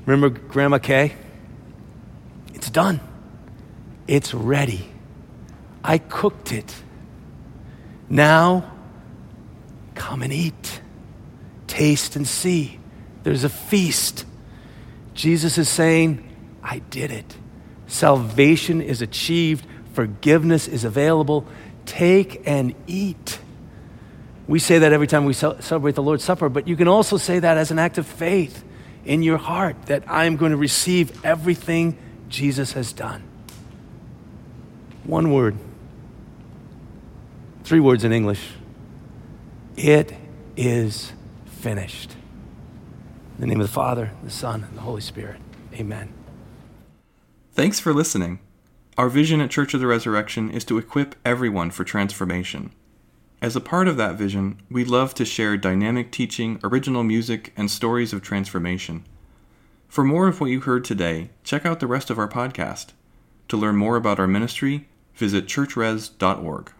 Remember 0.05 0.29
Grandma 0.29 0.77
Kay? 0.77 1.15
It's 2.53 2.69
done. 2.69 2.99
It's 4.07 4.33
ready. 4.33 4.92
I 5.83 5.97
cooked 5.97 6.51
it. 6.51 6.73
Now, 8.09 8.71
come 9.95 10.21
and 10.21 10.31
eat. 10.31 10.81
Taste 11.67 12.15
and 12.15 12.27
see. 12.27 12.79
There's 13.23 13.43
a 13.43 13.49
feast. 13.49 14.25
Jesus 15.13 15.57
is 15.57 15.69
saying, 15.69 16.27
I 16.63 16.79
did 16.79 17.11
it. 17.11 17.35
Salvation 17.87 18.81
is 18.81 19.01
achieved, 19.01 19.65
forgiveness 19.93 20.67
is 20.67 20.83
available. 20.83 21.45
Take 21.85 22.47
and 22.47 22.73
eat. 22.87 23.39
We 24.47 24.59
say 24.59 24.79
that 24.79 24.93
every 24.93 25.07
time 25.07 25.25
we 25.25 25.33
celebrate 25.33 25.95
the 25.95 26.03
Lord's 26.03 26.23
Supper, 26.23 26.49
but 26.49 26.67
you 26.67 26.75
can 26.75 26.87
also 26.87 27.17
say 27.17 27.39
that 27.39 27.57
as 27.57 27.71
an 27.71 27.79
act 27.79 27.97
of 27.97 28.05
faith 28.05 28.63
in 29.05 29.21
your 29.23 29.37
heart 29.37 29.75
that 29.87 30.03
I 30.07 30.25
am 30.25 30.37
going 30.37 30.51
to 30.51 30.57
receive 30.57 31.23
everything 31.25 31.97
Jesus 32.29 32.73
has 32.73 32.93
done. 32.93 33.23
One 35.03 35.31
word, 35.31 35.57
three 37.73 37.79
words 37.79 38.03
in 38.03 38.13
English. 38.13 38.51
It 39.75 40.13
is 40.55 41.11
finished. 41.47 42.11
In 43.33 43.41
the 43.41 43.47
name 43.47 43.59
of 43.59 43.65
the 43.65 43.73
Father, 43.73 44.11
the 44.23 44.29
Son, 44.29 44.63
and 44.63 44.77
the 44.77 44.81
Holy 44.81 45.01
Spirit. 45.01 45.41
Amen. 45.73 46.13
Thanks 47.51 47.79
for 47.79 47.91
listening. 47.91 48.41
Our 48.95 49.09
vision 49.09 49.41
at 49.41 49.49
Church 49.49 49.73
of 49.73 49.79
the 49.79 49.87
Resurrection 49.87 50.51
is 50.51 50.63
to 50.65 50.77
equip 50.77 51.15
everyone 51.25 51.71
for 51.71 51.83
transformation. 51.83 52.73
As 53.41 53.55
a 53.55 53.59
part 53.59 53.87
of 53.87 53.97
that 53.97 54.19
vision, 54.19 54.61
we 54.69 54.85
love 54.85 55.15
to 55.15 55.25
share 55.25 55.57
dynamic 55.57 56.11
teaching, 56.11 56.59
original 56.63 57.01
music, 57.01 57.53
and 57.57 57.71
stories 57.71 58.13
of 58.13 58.21
transformation. 58.21 59.03
For 59.87 60.03
more 60.03 60.27
of 60.27 60.39
what 60.39 60.51
you 60.51 60.61
heard 60.61 60.85
today, 60.85 61.31
check 61.43 61.65
out 61.65 61.79
the 61.79 61.87
rest 61.87 62.11
of 62.11 62.19
our 62.19 62.29
podcast. 62.29 62.89
To 63.47 63.57
learn 63.57 63.77
more 63.77 63.95
about 63.95 64.19
our 64.19 64.27
ministry, 64.27 64.89
visit 65.15 65.47
churchres.org. 65.47 66.71